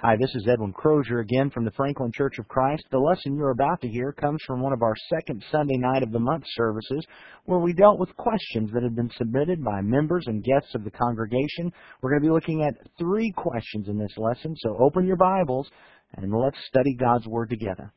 Hi, 0.00 0.14
this 0.14 0.32
is 0.36 0.46
Edwin 0.46 0.72
Crozier 0.72 1.18
again 1.18 1.50
from 1.50 1.64
the 1.64 1.72
Franklin 1.72 2.12
Church 2.14 2.38
of 2.38 2.46
Christ. 2.46 2.84
The 2.92 3.00
lesson 3.00 3.34
you're 3.34 3.50
about 3.50 3.80
to 3.80 3.88
hear 3.88 4.12
comes 4.12 4.38
from 4.46 4.60
one 4.60 4.72
of 4.72 4.80
our 4.80 4.94
second 5.12 5.42
Sunday 5.50 5.76
night 5.76 6.04
of 6.04 6.12
the 6.12 6.20
month 6.20 6.44
services 6.54 7.04
where 7.46 7.58
we 7.58 7.72
dealt 7.72 7.98
with 7.98 8.16
questions 8.16 8.70
that 8.72 8.84
had 8.84 8.94
been 8.94 9.10
submitted 9.18 9.64
by 9.64 9.80
members 9.80 10.22
and 10.28 10.44
guests 10.44 10.72
of 10.76 10.84
the 10.84 10.90
congregation. 10.92 11.72
We're 12.00 12.10
going 12.10 12.22
to 12.22 12.28
be 12.28 12.32
looking 12.32 12.62
at 12.62 12.74
three 12.96 13.32
questions 13.32 13.88
in 13.88 13.98
this 13.98 14.12
lesson, 14.16 14.54
so 14.60 14.76
open 14.78 15.04
your 15.04 15.16
Bibles 15.16 15.68
and 16.14 16.32
let's 16.32 16.58
study 16.68 16.94
God's 16.94 17.26
Word 17.26 17.50
together. 17.50 17.92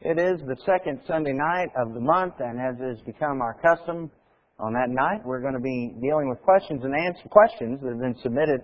It 0.00 0.18
is 0.18 0.40
the 0.48 0.56
second 0.64 1.00
Sunday 1.06 1.34
night 1.34 1.68
of 1.76 1.92
the 1.92 2.00
month, 2.00 2.36
and 2.38 2.58
as 2.58 2.80
has 2.80 3.04
become 3.04 3.42
our 3.42 3.60
custom 3.60 4.10
on 4.58 4.72
that 4.72 4.88
night, 4.88 5.20
we're 5.22 5.42
going 5.42 5.52
to 5.52 5.60
be 5.60 5.92
dealing 6.00 6.30
with 6.30 6.40
questions 6.40 6.82
and 6.82 6.94
answer 6.96 7.28
questions 7.28 7.78
that 7.82 7.90
have 7.90 8.00
been 8.00 8.16
submitted 8.22 8.62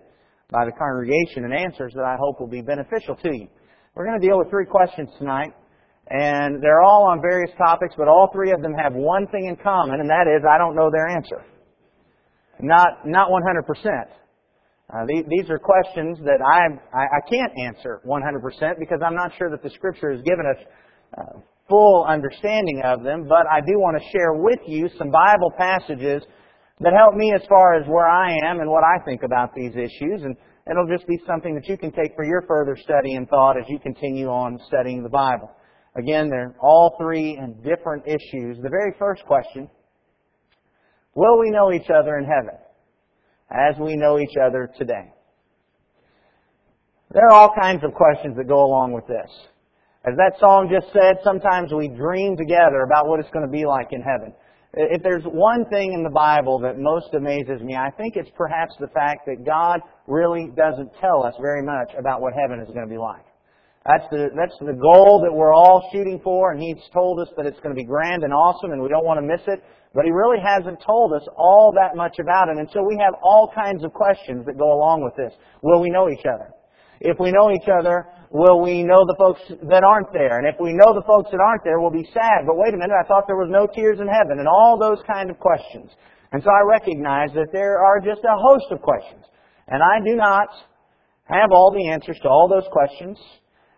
by 0.51 0.65
the 0.65 0.73
congregation 0.73 1.45
and 1.45 1.55
answers 1.55 1.93
that 1.95 2.05
I 2.05 2.17
hope 2.19 2.41
will 2.41 2.51
be 2.51 2.63
beneficial 2.63 3.17
to 3.17 3.31
you. 3.33 3.49
We're 3.95 4.07
going 4.07 4.21
to 4.21 4.27
deal 4.27 4.39
with 4.39 4.51
three 4.51 4.67
questions 4.67 5.09
tonight, 5.19 5.53
and 6.09 6.63
they're 6.63 6.83
all 6.83 7.07
on 7.11 7.21
various 7.21 7.51
topics, 7.57 7.95
but 7.97 8.09
all 8.09 8.31
three 8.33 8.53
of 8.53 8.63
them 8.63 8.75
have 8.75 8.95
one 8.95 9.27
thing 9.29 9.47
in 9.47 9.57
common, 9.57 10.01
and 10.01 10.11
that 10.11 10.27
is 10.27 10.43
I 10.49 10.59
don't 10.59 10.75
know 10.75 10.91
their 10.91 11.09
answer. 11.09 11.45
Not, 12.61 13.07
not 13.07 13.31
100%. 13.31 14.05
Uh, 14.93 15.07
these, 15.07 15.25
these 15.29 15.51
are 15.51 15.59
questions 15.59 16.19
that 16.25 16.43
I, 16.43 16.67
I, 16.97 17.05
I 17.05 17.21
can't 17.31 17.53
answer 17.67 18.01
100% 18.05 18.79
because 18.79 18.99
I'm 19.05 19.15
not 19.15 19.31
sure 19.39 19.51
that 19.51 19.63
the 19.63 19.71
Scripture 19.71 20.11
has 20.13 20.21
given 20.23 20.45
us 20.47 20.67
uh, 21.17 21.41
full 21.69 22.05
understanding 22.09 22.83
of 22.85 23.05
them, 23.05 23.27
but 23.29 23.47
I 23.51 23.61
do 23.61 23.79
want 23.79 23.97
to 23.97 24.05
share 24.11 24.35
with 24.35 24.59
you 24.67 24.89
some 24.99 25.11
Bible 25.11 25.53
passages 25.57 26.23
that 26.81 26.93
help 26.95 27.15
me 27.15 27.33
as 27.35 27.43
far 27.49 27.75
as 27.75 27.87
where 27.87 28.09
I 28.09 28.33
am 28.45 28.61
and 28.61 28.71
what 28.71 28.85
I 28.85 29.03
think 29.05 29.23
about 29.23 29.55
these 29.55 29.73
issues. 29.73 30.23
And 30.23 30.35
it'll 30.69 30.89
just 30.89 31.07
be 31.07 31.19
something 31.27 31.55
that 31.55 31.69
you 31.69 31.77
can 31.77 31.93
take 31.93 32.15
for 32.17 32.25
your 32.25 32.43
further 32.49 32.77
study 32.77 33.15
and 33.15 33.29
thought 33.29 33.59
as 33.59 33.65
you 33.69 33.79
continue 33.79 34.29
on 34.29 34.59
studying 34.67 35.03
the 35.03 35.09
Bible. 35.11 35.51
Again, 35.97 36.31
they're 36.31 36.55
all 36.61 36.97
three 36.99 37.37
and 37.37 37.63
different 37.63 38.05
issues. 38.07 38.57
The 38.63 38.71
very 38.71 38.95
first 38.99 39.25
question, 39.27 39.69
will 41.15 41.39
we 41.39 41.51
know 41.51 41.73
each 41.73 41.91
other 41.91 42.17
in 42.17 42.25
heaven 42.25 42.59
as 43.51 43.79
we 43.79 43.97
know 43.97 44.19
each 44.19 44.37
other 44.43 44.71
today? 44.79 45.13
There 47.13 47.27
are 47.27 47.33
all 47.33 47.53
kinds 47.61 47.83
of 47.85 47.93
questions 47.93 48.37
that 48.37 48.47
go 48.47 48.65
along 48.65 48.93
with 48.93 49.07
this. 49.07 49.29
As 50.07 50.15
that 50.17 50.39
song 50.39 50.71
just 50.73 50.93
said, 50.93 51.17
sometimes 51.25 51.73
we 51.75 51.89
dream 51.89 52.37
together 52.37 52.85
about 52.87 53.09
what 53.09 53.21
it's 53.21 53.29
going 53.31 53.45
to 53.45 53.53
be 53.53 53.67
like 53.67 53.89
in 53.93 54.01
heaven. 54.01 54.33
If 54.73 55.03
there's 55.03 55.25
one 55.25 55.65
thing 55.67 55.95
in 55.95 56.05
the 56.05 56.15
Bible 56.15 56.61
that 56.61 56.79
most 56.79 57.13
amazes 57.15 57.61
me, 57.61 57.75
I 57.75 57.91
think 57.91 58.15
it's 58.15 58.31
perhaps 58.37 58.75
the 58.79 58.87
fact 58.89 59.27
that 59.27 59.45
God 59.45 59.81
really 60.07 60.49
doesn't 60.55 60.91
tell 61.01 61.25
us 61.25 61.35
very 61.41 61.63
much 61.63 61.91
about 61.99 62.21
what 62.21 62.35
heaven 62.39 62.61
is 62.61 62.69
going 62.73 62.87
to 62.87 62.91
be 62.91 62.99
like. 62.99 63.27
That's 63.85 64.05
the, 64.13 64.29
that's 64.37 64.55
the 64.61 64.79
goal 64.79 65.25
that 65.25 65.33
we're 65.33 65.55
all 65.55 65.89
shooting 65.91 66.21
for, 66.23 66.53
and 66.53 66.63
He's 66.63 66.79
told 66.93 67.19
us 67.19 67.29
that 67.37 67.47
it's 67.47 67.59
going 67.61 67.75
to 67.75 67.81
be 67.81 67.85
grand 67.85 68.23
and 68.23 68.33
awesome, 68.33 68.71
and 68.71 68.81
we 68.81 68.89
don't 68.89 69.05
want 69.05 69.19
to 69.19 69.27
miss 69.27 69.43
it. 69.49 69.65
But 69.93 70.05
He 70.05 70.13
really 70.13 70.39
hasn't 70.39 70.79
told 70.87 71.15
us 71.15 71.27
all 71.37 71.73
that 71.75 71.97
much 71.97 72.21
about 72.21 72.49
it, 72.49 72.59
and 72.59 72.69
so 72.73 72.85
we 72.87 72.97
have 73.01 73.15
all 73.25 73.51
kinds 73.53 73.83
of 73.83 73.93
questions 73.93 74.47
that 74.47 74.57
go 74.57 74.71
along 74.71 75.03
with 75.03 75.17
this. 75.17 75.33
Will 75.63 75.81
we 75.81 75.91
know 75.91 76.09
each 76.11 76.27
other? 76.29 76.55
If 77.01 77.19
we 77.19 77.33
know 77.33 77.51
each 77.51 77.69
other, 77.69 78.07
will 78.31 78.61
we 78.61 78.85
know 78.85 79.09
the 79.09 79.17
folks 79.17 79.41
that 79.49 79.83
aren't 79.83 80.13
there? 80.13 80.39
And 80.39 80.47
if 80.47 80.61
we 80.61 80.77
know 80.77 80.93
the 80.93 81.05
folks 81.09 81.33
that 81.33 81.41
aren't 81.41 81.65
there, 81.65 81.81
we'll 81.81 81.91
be 81.91 82.09
sad. 82.13 82.45
But 82.45 82.61
wait 82.61 82.75
a 82.75 82.77
minute, 82.77 82.95
I 82.95 83.09
thought 83.09 83.25
there 83.27 83.41
was 83.41 83.49
no 83.49 83.67
tears 83.67 83.99
in 84.01 84.07
heaven, 84.07 84.39
and 84.39 84.47
all 84.47 84.77
those 84.77 85.01
kind 85.09 85.31
of 85.31 85.41
questions. 85.41 85.91
And 86.33 86.43
so 86.45 86.51
I 86.53 86.63
recognize 86.63 87.33
that 87.35 87.51
there 87.53 87.83
are 87.83 87.99
just 87.99 88.21
a 88.23 88.37
host 88.37 88.71
of 88.71 88.81
questions. 88.85 89.25
And 89.67 89.83
I 89.83 89.99
do 90.05 90.15
not 90.15 90.49
have 91.25 91.51
all 91.53 91.73
the 91.73 91.89
answers 91.89 92.19
to 92.23 92.29
all 92.29 92.49
those 92.49 92.69
questions. 92.71 93.19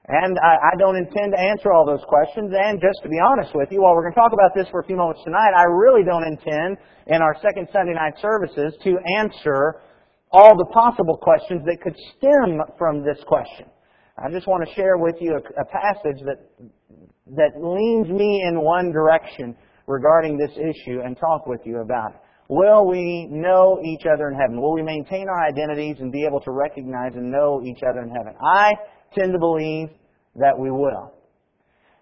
And 0.08 0.36
I, 0.42 0.74
I 0.74 0.76
don't 0.76 0.96
intend 0.96 1.32
to 1.32 1.40
answer 1.40 1.70
all 1.72 1.86
those 1.86 2.02
questions. 2.08 2.50
And 2.50 2.82
just 2.82 3.00
to 3.04 3.08
be 3.08 3.22
honest 3.22 3.54
with 3.54 3.70
you, 3.70 3.82
while 3.82 3.94
we're 3.94 4.02
going 4.02 4.14
to 4.14 4.20
talk 4.20 4.34
about 4.34 4.50
this 4.50 4.66
for 4.74 4.80
a 4.80 4.84
few 4.84 4.96
moments 4.96 5.22
tonight, 5.22 5.54
I 5.54 5.64
really 5.70 6.02
don't 6.02 6.26
intend 6.26 6.76
in 7.06 7.22
our 7.22 7.36
second 7.40 7.68
Sunday 7.72 7.94
night 7.94 8.18
services 8.20 8.74
to 8.82 8.98
answer 9.16 9.80
all 10.32 10.56
the 10.56 10.66
possible 10.72 11.16
questions 11.16 11.62
that 11.66 11.80
could 11.82 11.96
stem 12.16 12.60
from 12.78 13.04
this 13.04 13.18
question. 13.26 13.66
I 14.18 14.30
just 14.30 14.46
want 14.46 14.66
to 14.66 14.74
share 14.74 14.96
with 14.96 15.16
you 15.20 15.32
a, 15.34 15.60
a 15.60 15.64
passage 15.64 16.22
that, 16.24 16.38
that 17.36 17.52
leans 17.56 18.08
me 18.08 18.44
in 18.46 18.60
one 18.60 18.92
direction 18.92 19.56
regarding 19.86 20.38
this 20.38 20.52
issue 20.52 21.00
and 21.04 21.16
talk 21.16 21.46
with 21.46 21.60
you 21.64 21.80
about 21.80 22.12
it. 22.14 22.20
Will 22.48 22.86
we 22.86 23.28
know 23.30 23.80
each 23.84 24.02
other 24.12 24.28
in 24.28 24.38
heaven? 24.38 24.60
Will 24.60 24.74
we 24.74 24.82
maintain 24.82 25.26
our 25.28 25.46
identities 25.46 25.96
and 26.00 26.12
be 26.12 26.24
able 26.26 26.40
to 26.40 26.50
recognize 26.50 27.12
and 27.14 27.30
know 27.30 27.62
each 27.64 27.82
other 27.82 28.02
in 28.02 28.10
heaven? 28.10 28.34
I 28.44 28.72
tend 29.14 29.32
to 29.32 29.38
believe 29.38 29.88
that 30.36 30.58
we 30.58 30.70
will. 30.70 31.14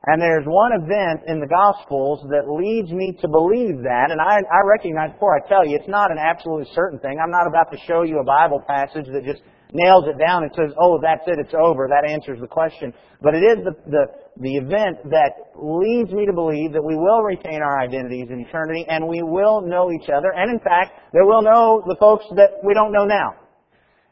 And 0.06 0.16
there's 0.20 0.46
one 0.48 0.72
event 0.72 1.28
in 1.28 1.40
the 1.40 1.50
Gospels 1.50 2.24
that 2.32 2.48
leads 2.48 2.88
me 2.88 3.12
to 3.20 3.28
believe 3.28 3.84
that, 3.84 4.08
and 4.08 4.16
I, 4.16 4.40
I 4.40 4.64
recognize 4.64 5.12
before 5.12 5.36
I 5.36 5.44
tell 5.44 5.60
you, 5.60 5.76
it's 5.76 5.92
not 5.92 6.10
an 6.10 6.16
absolutely 6.16 6.72
certain 6.72 6.98
thing. 7.00 7.20
I'm 7.20 7.30
not 7.30 7.46
about 7.46 7.68
to 7.72 7.78
show 7.84 8.00
you 8.02 8.18
a 8.18 8.24
Bible 8.24 8.64
passage 8.64 9.04
that 9.12 9.28
just 9.28 9.44
nails 9.76 10.08
it 10.08 10.16
down 10.16 10.42
and 10.42 10.52
says, 10.56 10.72
oh, 10.80 10.98
that's 11.02 11.20
it, 11.28 11.36
it's 11.38 11.52
over. 11.52 11.84
That 11.84 12.08
answers 12.08 12.40
the 12.40 12.48
question. 12.48 12.94
But 13.20 13.34
it 13.34 13.44
is 13.44 13.60
the, 13.60 13.76
the, 13.92 14.04
the 14.40 14.56
event 14.56 15.04
that 15.12 15.52
leads 15.52 16.10
me 16.16 16.24
to 16.24 16.32
believe 16.32 16.72
that 16.72 16.82
we 16.82 16.96
will 16.96 17.20
retain 17.20 17.60
our 17.60 17.78
identities 17.78 18.28
in 18.32 18.40
eternity 18.40 18.86
and 18.88 19.06
we 19.06 19.20
will 19.22 19.60
know 19.60 19.92
each 19.92 20.08
other. 20.08 20.32
And 20.32 20.50
in 20.50 20.60
fact, 20.64 20.96
that 21.12 21.20
we'll 21.28 21.44
know 21.44 21.84
the 21.86 21.96
folks 22.00 22.24
that 22.36 22.64
we 22.64 22.72
don't 22.72 22.92
know 22.92 23.04
now. 23.04 23.36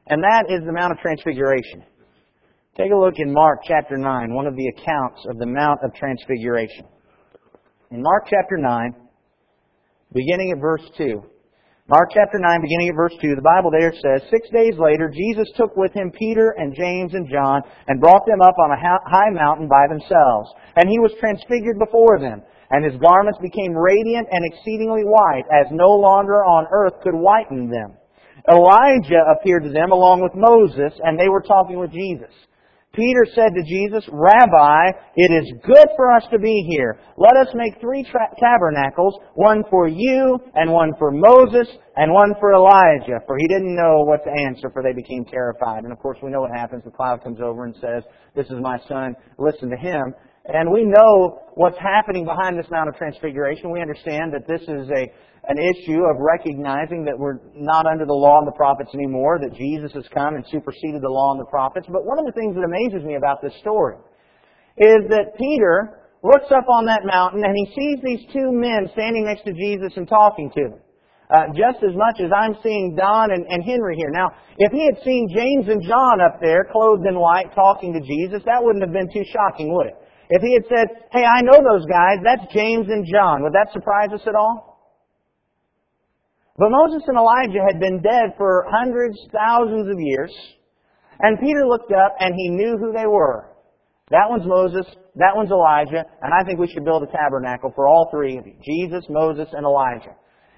And 0.09 0.23
that 0.23 0.53
is 0.53 0.61
the 0.69 0.73
Mount 0.73 0.93
of 0.93 0.99
Transfiguration. 1.01 1.85
Take 2.79 2.93
a 2.93 2.97
look 2.97 3.19
in 3.19 3.35
Mark 3.35 3.67
chapter 3.67 3.99
9, 3.99 4.07
one 4.33 4.47
of 4.47 4.55
the 4.55 4.71
accounts 4.71 5.27
of 5.27 5.37
the 5.39 5.51
Mount 5.51 5.83
of 5.83 5.93
Transfiguration. 5.99 6.87
In 7.91 8.01
Mark 8.01 8.31
chapter 8.31 8.55
9, 8.55 8.95
beginning 10.15 10.53
at 10.55 10.63
verse 10.63 10.87
2. 10.97 11.19
Mark 11.91 12.15
chapter 12.15 12.39
9, 12.39 12.63
beginning 12.63 12.91
at 12.91 12.95
verse 12.95 13.19
2, 13.21 13.35
the 13.35 13.43
Bible 13.43 13.75
there 13.75 13.91
says, 13.91 14.23
Six 14.31 14.47
days 14.55 14.79
later, 14.79 15.11
Jesus 15.11 15.51
took 15.57 15.75
with 15.75 15.91
him 15.91 16.15
Peter 16.15 16.55
and 16.57 16.71
James 16.71 17.15
and 17.15 17.27
John 17.27 17.63
and 17.89 17.99
brought 17.99 18.23
them 18.31 18.39
up 18.47 18.55
on 18.63 18.71
a 18.71 18.79
high 18.79 19.35
mountain 19.35 19.67
by 19.67 19.91
themselves. 19.91 20.55
And 20.79 20.87
he 20.87 21.03
was 21.03 21.11
transfigured 21.19 21.83
before 21.83 22.23
them, 22.23 22.47
and 22.71 22.87
his 22.87 22.95
garments 23.03 23.43
became 23.43 23.75
radiant 23.75 24.29
and 24.31 24.47
exceedingly 24.47 25.03
white, 25.03 25.51
as 25.51 25.67
no 25.75 25.99
longer 25.99 26.47
on 26.47 26.71
earth 26.71 26.95
could 27.03 27.19
whiten 27.19 27.75
them. 27.75 27.99
Elijah 28.47 29.27
appeared 29.35 29.65
to 29.65 29.75
them 29.75 29.91
along 29.91 30.23
with 30.23 30.39
Moses, 30.39 30.95
and 31.03 31.19
they 31.19 31.29
were 31.29 31.43
talking 31.43 31.81
with 31.81 31.91
Jesus. 31.91 32.31
Peter 32.95 33.27
said 33.35 33.55
to 33.55 33.63
Jesus, 33.63 34.09
Rabbi, 34.11 34.91
it 35.17 35.31
is 35.31 35.53
good 35.65 35.87
for 35.95 36.11
us 36.11 36.25
to 36.33 36.39
be 36.39 36.67
here. 36.71 36.99
Let 37.17 37.37
us 37.37 37.53
make 37.55 37.81
three 37.81 38.03
tra- 38.11 38.35
tabernacles, 38.41 39.15
one 39.35 39.63
for 39.71 39.87
you, 39.87 40.39
and 40.55 40.73
one 40.73 40.93
for 40.99 41.13
Moses, 41.13 41.69
and 41.97 42.13
one 42.13 42.35
for 42.41 42.55
Elijah. 42.55 43.21
For 43.27 43.37
he 43.39 43.47
didn't 43.47 43.77
know 43.77 44.05
what 44.05 44.25
to 44.25 44.31
answer, 44.31 44.71
for 44.71 44.83
they 44.83 44.95
became 44.95 45.25
terrified. 45.25 45.85
And 45.85 45.93
of 45.93 45.99
course, 45.99 46.19
we 46.23 46.31
know 46.31 46.41
what 46.41 46.51
happens. 46.51 46.83
The 46.85 46.91
cloud 46.91 47.23
comes 47.23 47.41
over 47.41 47.67
and 47.67 47.75
says, 47.77 48.03
This 48.35 48.47
is 48.47 48.57
my 48.61 48.79
son, 48.89 49.15
listen 49.39 49.71
to 49.71 49.77
him. 49.77 50.15
And 50.47 50.73
we 50.73 50.83
know 50.83 51.43
what's 51.55 51.77
happening 51.79 52.25
behind 52.25 52.59
this 52.59 52.71
Mount 52.71 52.89
of 52.89 52.97
Transfiguration. 52.97 53.71
We 53.71 53.83
understand 53.83 54.33
that 54.33 54.49
this 54.49 54.63
is 54.63 54.89
a, 54.89 55.05
an 55.49 55.57
issue 55.57 56.05
of 56.05 56.21
recognizing 56.21 57.09
that 57.09 57.17
we're 57.17 57.41
not 57.57 57.89
under 57.89 58.05
the 58.05 58.13
law 58.13 58.39
and 58.39 58.47
the 58.47 58.53
prophets 58.53 58.93
anymore, 58.93 59.41
that 59.41 59.57
Jesus 59.57 59.91
has 59.97 60.05
come 60.13 60.37
and 60.37 60.45
superseded 60.53 61.01
the 61.01 61.09
law 61.09 61.33
and 61.33 61.41
the 61.41 61.49
prophets. 61.49 61.89
But 61.89 62.05
one 62.05 62.21
of 62.21 62.29
the 62.29 62.37
things 62.37 62.53
that 62.55 62.69
amazes 62.69 63.01
me 63.01 63.17
about 63.17 63.41
this 63.41 63.57
story 63.65 63.97
is 64.77 65.09
that 65.09 65.33
Peter 65.41 66.05
looks 66.21 66.53
up 66.53 66.69
on 66.69 66.85
that 66.85 67.09
mountain 67.09 67.41
and 67.49 67.57
he 67.57 67.67
sees 67.73 67.99
these 68.05 68.29
two 68.29 68.53
men 68.53 68.93
standing 68.93 69.25
next 69.25 69.49
to 69.49 69.57
Jesus 69.57 69.97
and 69.97 70.07
talking 70.07 70.53
to 70.53 70.61
him. 70.69 70.81
Uh, 71.29 71.53
just 71.53 71.85
as 71.85 71.93
much 71.93 72.25
as 72.25 72.33
I'm 72.33 72.57
seeing 72.63 72.97
Don 72.97 73.33
and, 73.33 73.45
and 73.49 73.61
Henry 73.61 73.97
here. 73.97 74.09
Now, 74.09 74.33
if 74.57 74.73
he 74.73 74.85
had 74.85 74.97
seen 75.05 75.29
James 75.29 75.69
and 75.69 75.85
John 75.85 76.25
up 76.25 76.41
there, 76.41 76.65
clothed 76.73 77.05
in 77.05 77.21
white, 77.21 77.53
talking 77.55 77.93
to 77.93 78.01
Jesus, 78.01 78.41
that 78.47 78.65
wouldn't 78.65 78.81
have 78.81 78.97
been 78.97 79.13
too 79.13 79.29
shocking, 79.29 79.69
would 79.77 79.93
it? 79.93 79.97
If 80.31 80.41
he 80.41 80.57
had 80.57 80.65
said, 80.69 80.87
hey, 81.13 81.25
I 81.25 81.41
know 81.41 81.61
those 81.61 81.85
guys, 81.85 82.25
that's 82.25 82.53
James 82.53 82.89
and 82.89 83.05
John, 83.05 83.43
would 83.43 83.53
that 83.53 83.69
surprise 83.73 84.09
us 84.13 84.25
at 84.27 84.35
all? 84.35 84.68
But 86.59 86.71
Moses 86.71 87.07
and 87.07 87.17
Elijah 87.17 87.63
had 87.63 87.79
been 87.79 88.03
dead 88.03 88.35
for 88.37 88.67
hundreds, 88.69 89.17
thousands 89.33 89.87
of 89.87 89.97
years. 89.99 90.35
And 91.21 91.39
Peter 91.39 91.67
looked 91.67 91.93
up 91.93 92.15
and 92.19 92.35
he 92.35 92.51
knew 92.51 92.77
who 92.79 92.93
they 92.93 93.07
were. 93.07 93.55
That 94.11 94.27
one's 94.29 94.47
Moses, 94.47 94.87
that 95.17 95.37
one's 95.37 95.51
Elijah, 95.51 96.03
and 96.23 96.33
I 96.33 96.43
think 96.45 96.59
we 96.59 96.67
should 96.67 96.85
build 96.85 97.03
a 97.03 97.13
tabernacle 97.13 97.73
for 97.77 97.87
all 97.87 98.09
three 98.11 98.39
of 98.39 98.47
you. 98.47 98.57
Jesus, 98.65 99.05
Moses, 99.11 99.47
and 99.53 99.67
Elijah. 99.67 100.17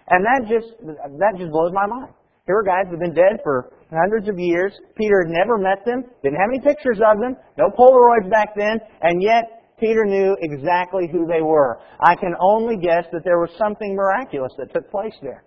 And 0.09 0.25
that 0.25 0.49
just, 0.49 0.71
that 1.19 1.35
just 1.37 1.51
blows 1.51 1.73
my 1.73 1.87
mind. 1.87 2.15
Here 2.47 2.57
are 2.57 2.63
guys 2.63 2.87
have 2.91 3.01
been 3.01 3.15
dead 3.15 3.43
for 3.43 3.73
hundreds 3.91 4.29
of 4.29 4.39
years. 4.39 4.73
Peter 4.97 5.27
had 5.27 5.35
never 5.35 5.59
met 5.59 5.85
them, 5.85 6.05
didn't 6.23 6.39
have 6.39 6.51
any 6.51 6.61
pictures 6.61 6.99
of 7.05 7.21
them, 7.21 7.37
no 7.59 7.71
Polaroids 7.71 8.31
back 8.31 8.55
then, 8.57 8.81
and 9.03 9.23
yet 9.23 9.75
Peter 9.79 10.05
knew 10.05 10.37
exactly 10.41 11.09
who 11.11 11.27
they 11.27 11.43
were. 11.43 11.81
I 12.01 12.15
can 12.15 12.35
only 12.41 12.77
guess 12.77 13.05
that 13.13 13.25
there 13.25 13.39
was 13.39 13.51
something 13.59 13.95
miraculous 13.95 14.53
that 14.59 14.73
took 14.73 14.91
place 14.91 15.15
there. 15.23 15.45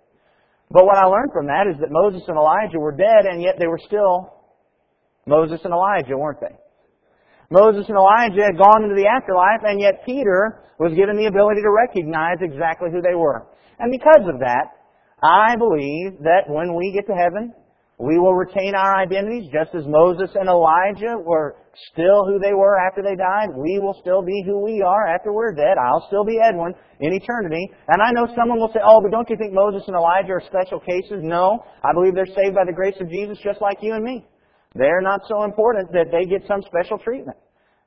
But 0.70 0.86
what 0.86 0.96
I 0.96 1.06
learned 1.06 1.32
from 1.32 1.46
that 1.46 1.66
is 1.70 1.78
that 1.80 1.90
Moses 1.90 2.22
and 2.26 2.36
Elijah 2.36 2.78
were 2.78 2.92
dead 2.92 3.26
and 3.28 3.42
yet 3.42 3.56
they 3.58 3.66
were 3.66 3.80
still 3.84 4.34
Moses 5.26 5.60
and 5.64 5.72
Elijah, 5.72 6.16
weren't 6.16 6.40
they? 6.40 6.56
Moses 7.50 7.86
and 7.88 7.96
Elijah 7.96 8.44
had 8.44 8.58
gone 8.58 8.84
into 8.84 8.96
the 8.96 9.06
afterlife, 9.06 9.60
and 9.64 9.80
yet 9.80 10.04
Peter 10.04 10.64
was 10.78 10.96
given 10.96 11.16
the 11.16 11.26
ability 11.26 11.62
to 11.62 11.70
recognize 11.70 12.38
exactly 12.40 12.90
who 12.90 13.00
they 13.00 13.14
were. 13.14 13.46
And 13.78 13.92
because 13.92 14.26
of 14.26 14.40
that, 14.40 14.74
I 15.22 15.56
believe 15.56 16.20
that 16.24 16.48
when 16.48 16.74
we 16.74 16.92
get 16.92 17.06
to 17.06 17.16
heaven, 17.16 17.52
we 17.98 18.18
will 18.18 18.34
retain 18.34 18.74
our 18.74 18.96
identities 18.96 19.48
just 19.52 19.74
as 19.74 19.84
Moses 19.86 20.30
and 20.34 20.48
Elijah 20.48 21.16
were 21.16 21.56
still 21.92 22.24
who 22.24 22.38
they 22.38 22.52
were 22.52 22.78
after 22.78 23.02
they 23.02 23.16
died. 23.16 23.50
We 23.54 23.78
will 23.78 23.96
still 24.00 24.22
be 24.22 24.42
who 24.46 24.62
we 24.62 24.82
are 24.82 25.06
after 25.06 25.32
we're 25.32 25.54
dead. 25.54 25.76
I'll 25.78 26.06
still 26.06 26.24
be 26.24 26.38
Edwin 26.38 26.74
in 27.00 27.12
eternity. 27.12 27.70
And 27.88 28.02
I 28.02 28.10
know 28.12 28.26
someone 28.34 28.58
will 28.58 28.72
say, 28.72 28.80
oh, 28.84 29.00
but 29.02 29.10
don't 29.10 29.28
you 29.28 29.36
think 29.36 29.52
Moses 29.52 29.82
and 29.86 29.96
Elijah 29.96 30.38
are 30.38 30.42
special 30.46 30.80
cases? 30.80 31.20
No. 31.22 31.64
I 31.82 31.92
believe 31.92 32.14
they're 32.14 32.30
saved 32.30 32.54
by 32.54 32.64
the 32.64 32.72
grace 32.72 32.96
of 33.00 33.10
Jesus 33.10 33.38
just 33.42 33.60
like 33.60 33.78
you 33.82 33.94
and 33.94 34.04
me. 34.04 34.24
They're 34.74 35.02
not 35.02 35.20
so 35.28 35.44
important 35.44 35.92
that 35.92 36.10
they 36.10 36.24
get 36.26 36.46
some 36.48 36.62
special 36.66 36.98
treatment. 36.98 37.38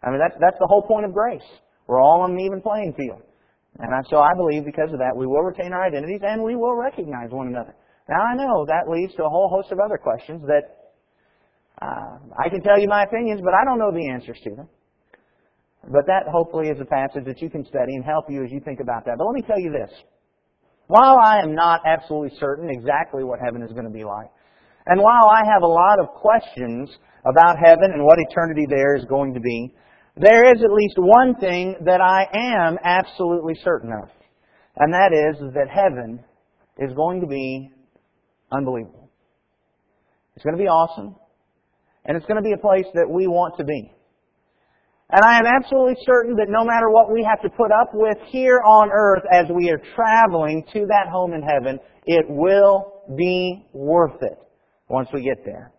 I 0.04 0.10
mean, 0.10 0.20
that's, 0.20 0.36
that's 0.40 0.60
the 0.60 0.68
whole 0.68 0.84
point 0.84 1.06
of 1.06 1.14
grace. 1.14 1.46
We're 1.88 2.02
all 2.02 2.22
on 2.22 2.32
an 2.32 2.40
even 2.40 2.62
playing 2.62 2.94
field. 2.98 3.22
And 3.80 3.92
so 4.10 4.18
I 4.18 4.34
believe 4.36 4.66
because 4.66 4.92
of 4.92 5.00
that, 5.00 5.16
we 5.16 5.28
will 5.28 5.44
retain 5.44 5.74
our 5.74 5.86
identities 5.86 6.22
and 6.24 6.42
we 6.42 6.56
will 6.56 6.76
recognize 6.76 7.30
one 7.30 7.48
another. 7.48 7.76
Now 8.10 8.22
I 8.24 8.36
know 8.36 8.66
that 8.66 8.90
leads 8.90 9.14
to 9.16 9.26
a 9.26 9.30
whole 9.30 9.50
host 9.50 9.72
of 9.72 9.80
other 9.80 9.98
questions 9.98 10.42
that 10.48 10.77
uh, 11.82 12.18
I 12.38 12.50
can 12.50 12.62
tell 12.62 12.80
you 12.80 12.88
my 12.88 13.04
opinions, 13.04 13.42
but 13.44 13.54
I 13.54 13.64
don't 13.64 13.78
know 13.78 13.92
the 13.92 14.10
answers 14.10 14.38
to 14.44 14.56
them. 14.56 14.68
But 15.84 16.06
that 16.08 16.28
hopefully 16.32 16.70
is 16.70 16.80
a 16.82 16.86
passage 16.86 17.26
that 17.26 17.42
you 17.42 17.50
can 17.50 17.66
study 17.66 17.96
and 17.96 18.04
help 18.04 18.26
you 18.30 18.44
as 18.44 18.52
you 18.52 18.60
think 18.60 18.80
about 18.80 19.06
that. 19.06 19.16
But 19.18 19.26
let 19.26 19.34
me 19.34 19.44
tell 19.46 19.60
you 19.60 19.72
this. 19.72 19.92
While 20.88 21.18
I 21.22 21.40
am 21.40 21.54
not 21.54 21.82
absolutely 21.86 22.38
certain 22.40 22.70
exactly 22.70 23.24
what 23.24 23.40
heaven 23.44 23.62
is 23.62 23.72
going 23.72 23.86
to 23.86 23.92
be 23.92 24.04
like, 24.04 24.28
and 24.86 25.02
while 25.02 25.30
I 25.30 25.44
have 25.46 25.62
a 25.62 25.68
lot 25.68 26.00
of 26.00 26.08
questions 26.16 26.90
about 27.26 27.58
heaven 27.64 27.92
and 27.94 28.04
what 28.04 28.18
eternity 28.20 28.66
there 28.70 28.96
is 28.96 29.06
going 29.06 29.34
to 29.34 29.40
be, 29.40 29.74
there 30.16 30.52
is 30.52 30.62
at 30.64 30.72
least 30.72 30.96
one 30.98 31.36
thing 31.36 31.76
that 31.86 32.02
I 32.02 32.26
am 32.34 32.78
absolutely 32.84 33.54
certain 33.64 33.92
of. 33.92 34.10
And 34.78 34.94
that 34.94 35.12
is 35.14 35.54
that 35.54 35.68
heaven 35.70 36.24
is 36.80 36.94
going 36.96 37.22
to 37.22 37.28
be 37.28 37.70
unbelievable. 38.52 39.10
It's 40.36 40.44
going 40.44 40.56
to 40.56 40.62
be 40.62 40.70
awesome. 40.70 41.16
And 42.08 42.16
it's 42.16 42.26
going 42.26 42.42
to 42.42 42.44
be 42.44 42.54
a 42.54 42.58
place 42.58 42.86
that 42.94 43.10
we 43.10 43.28
want 43.28 43.58
to 43.58 43.66
be. 43.66 43.92
And 45.10 45.24
I 45.24 45.40
am 45.40 45.46
absolutely 45.46 45.96
certain 46.06 46.36
that 46.36 46.50
no 46.50 46.66
matter 46.66 46.90
what 46.90 47.12
we 47.12 47.24
have 47.24 47.42
to 47.42 47.50
put 47.50 47.72
up 47.72 47.92
with 47.94 48.18
here 48.28 48.60
on 48.66 48.90
earth 48.92 49.24
as 49.32 49.46
we 49.54 49.70
are 49.70 49.82
traveling 49.96 50.66
to 50.74 50.86
that 50.88 51.08
home 51.10 51.34
in 51.34 51.42
heaven, 51.42 51.80
it 52.06 52.26
will 52.28 53.04
be 53.16 53.66
worth 53.74 54.22
it 54.22 54.38
once 54.90 55.08
we 55.14 55.24
get 55.24 55.46
there. 55.46 55.72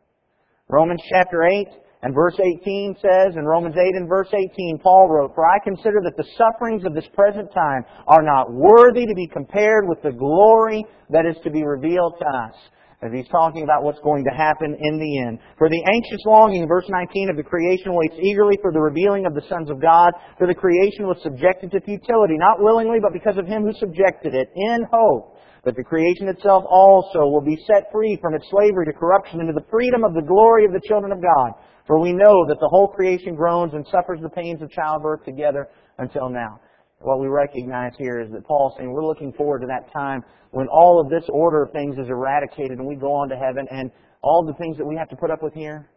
Romans 0.69 1.03
chapter 1.11 1.45
8 1.45 1.67
and 2.03 2.15
verse 2.15 2.39
18 2.41 2.97
says, 3.03 3.35
in 3.37 3.45
Romans 3.45 3.75
8 3.77 3.97
and 3.97 4.09
verse 4.09 4.29
18, 4.33 4.79
Paul 4.83 5.09
wrote, 5.09 5.35
For 5.35 5.45
I 5.45 5.59
consider 5.63 6.01
that 6.05 6.17
the 6.17 6.29
sufferings 6.39 6.85
of 6.87 6.95
this 6.95 7.09
present 7.15 7.53
time 7.53 7.85
are 8.07 8.23
not 8.23 8.53
worthy 8.53 9.05
to 9.05 9.15
be 9.15 9.27
compared 9.27 9.87
with 9.87 10.01
the 10.03 10.13
glory 10.13 10.87
that 11.11 11.27
is 11.27 11.37
to 11.45 11.51
be 11.51 11.65
revealed 11.65 12.15
to 12.19 12.27
us. 12.27 12.55
As 13.01 13.13
he's 13.15 13.29
talking 13.29 13.63
about 13.63 13.85
what's 13.85 14.01
going 14.03 14.25
to 14.25 14.35
happen 14.35 14.75
in 14.75 14.99
the 14.99 15.23
end. 15.23 15.39
For 15.57 15.69
the 15.69 15.85
anxious 15.87 16.19
longing, 16.27 16.67
verse 16.67 16.87
19, 16.89 17.31
of 17.31 17.37
the 17.37 17.47
creation 17.47 17.95
waits 17.95 18.19
eagerly 18.19 18.59
for 18.61 18.73
the 18.73 18.81
revealing 18.81 19.25
of 19.25 19.35
the 19.35 19.47
sons 19.49 19.71
of 19.71 19.81
God. 19.81 20.11
For 20.37 20.49
the 20.49 20.55
creation 20.55 21.07
was 21.07 21.23
subjected 21.23 21.71
to 21.71 21.81
futility, 21.81 22.35
not 22.35 22.59
willingly, 22.59 22.99
but 22.99 23.13
because 23.13 23.39
of 23.39 23.47
him 23.47 23.63
who 23.63 23.73
subjected 23.79 24.35
it, 24.35 24.51
in 24.51 24.83
hope 24.91 25.39
that 25.65 25.77
the 25.77 25.85
creation 25.85 26.27
itself 26.27 26.65
also 26.69 27.21
will 27.31 27.45
be 27.45 27.59
set 27.67 27.87
free 27.93 28.19
from 28.21 28.35
its 28.35 28.51
slavery 28.51 28.87
to 28.87 28.93
corruption 28.93 29.41
into 29.41 29.53
the 29.53 29.67
freedom 29.71 30.03
of 30.03 30.15
the 30.15 30.27
glory 30.27 30.65
of 30.65 30.73
the 30.73 30.83
children 30.83 31.13
of 31.13 31.23
God. 31.23 31.53
For 31.87 32.01
we 32.01 32.13
know 32.13 32.47
that 32.49 32.59
the 32.59 32.69
whole 32.69 32.89
creation 32.89 33.35
groans 33.35 33.75
and 33.75 33.87
suffers 33.87 34.21
the 34.21 34.29
pains 34.29 34.61
of 34.61 34.71
childbirth 34.71 35.25
together 35.25 35.69
until 35.99 36.29
now. 36.29 36.61
What 37.01 37.21
we 37.21 37.29
recognize 37.29 37.93
here 37.97 38.21
is 38.21 38.31
that 38.33 38.45
Paul's 38.45 38.75
saying 38.77 38.91
we're 38.91 39.07
looking 39.07 39.33
forward 39.33 39.61
to 39.61 39.67
that 39.69 39.93
time 39.93 40.23
when 40.51 40.67
all 40.69 41.01
of 41.01 41.11
this 41.11 41.25
order 41.29 41.63
of 41.63 41.73
things 41.73 41.97
is 41.99 42.09
eradicated 42.09 42.79
and 42.79 42.87
we 42.87 42.97
go 42.97 43.13
on 43.13 43.29
to 43.29 43.37
heaven 43.37 43.67
and 43.71 43.91
all 44.23 44.45
the 44.45 44.55
things 44.55 44.77
that 44.79 44.85
we 44.85 44.97
have 44.97 45.09
to 45.11 45.17
put 45.17 45.31
up 45.31 45.43
with 45.43 45.55
here, 45.55 45.89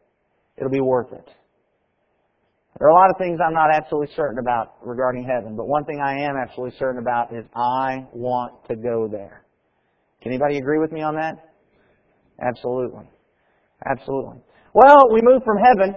it'll 0.57 0.69
be 0.69 0.81
worth 0.81 1.12
it. 1.12 1.27
There 2.77 2.88
are 2.88 2.92
a 2.92 2.95
lot 2.95 3.09
of 3.09 3.18
things 3.18 3.39
I'm 3.45 3.53
not 3.53 3.74
absolutely 3.74 4.13
certain 4.15 4.39
about 4.39 4.75
regarding 4.83 5.24
heaven, 5.24 5.56
but 5.56 5.68
one 5.68 5.86
thing 5.86 6.00
I 6.00 6.21
am 6.21 6.36
absolutely 6.38 6.77
certain 6.77 7.01
about 7.01 7.33
is 7.33 7.45
I 7.56 8.06
want 8.13 8.54
to 8.69 8.75
go 8.75 9.07
there. 9.12 9.45
Can 10.21 10.31
anybody 10.31 10.57
agree 10.57 10.80
with 10.80 10.92
me 10.92 11.01
on 11.01 11.15
that? 11.15 11.51
Absolutely. 12.42 13.09
Absolutely. 13.86 14.38
Well, 14.74 15.12
we 15.12 15.21
move 15.21 15.42
from 15.44 15.57
heaven, 15.57 15.95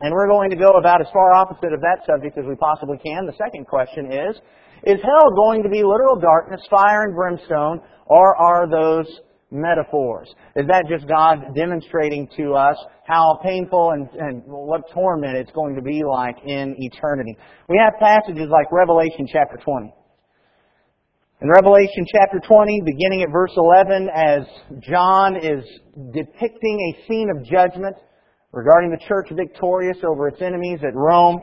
and 0.00 0.14
we're 0.14 0.28
going 0.28 0.50
to 0.50 0.56
go 0.56 0.70
about 0.78 1.00
as 1.00 1.06
far 1.12 1.32
opposite 1.32 1.72
of 1.72 1.80
that 1.80 2.00
subject 2.06 2.38
as 2.38 2.44
we 2.48 2.56
possibly 2.56 2.98
can. 2.98 3.26
The 3.26 3.36
second 3.36 3.66
question 3.66 4.12
is, 4.12 4.36
is 4.84 4.98
hell 5.02 5.30
going 5.36 5.62
to 5.62 5.68
be 5.68 5.82
literal 5.84 6.18
darkness, 6.18 6.60
fire 6.70 7.04
and 7.04 7.14
brimstone, 7.14 7.80
or 8.06 8.34
are 8.36 8.68
those 8.68 9.06
metaphors? 9.50 10.32
Is 10.56 10.66
that 10.68 10.84
just 10.88 11.06
God 11.06 11.54
demonstrating 11.54 12.28
to 12.38 12.54
us 12.54 12.76
how 13.04 13.40
painful 13.42 13.90
and, 13.90 14.08
and 14.18 14.42
what 14.46 14.82
torment 14.94 15.36
it's 15.36 15.52
going 15.52 15.76
to 15.76 15.82
be 15.82 16.02
like 16.02 16.36
in 16.46 16.74
eternity? 16.78 17.36
We 17.68 17.78
have 17.78 18.00
passages 18.00 18.48
like 18.50 18.72
Revelation 18.72 19.26
chapter 19.30 19.58
20. 19.62 19.92
In 21.42 21.48
Revelation 21.48 22.04
chapter 22.14 22.38
20, 22.46 22.82
beginning 22.84 23.22
at 23.22 23.32
verse 23.32 23.52
11, 23.56 24.08
as 24.14 24.42
John 24.80 25.36
is 25.36 25.64
depicting 26.12 26.94
a 26.94 27.08
scene 27.08 27.30
of 27.30 27.44
judgment 27.44 27.96
regarding 28.52 28.90
the 28.90 29.04
church 29.06 29.28
victorious 29.30 29.98
over 30.04 30.28
its 30.28 30.42
enemies 30.42 30.80
at 30.82 30.94
Rome, 30.94 31.40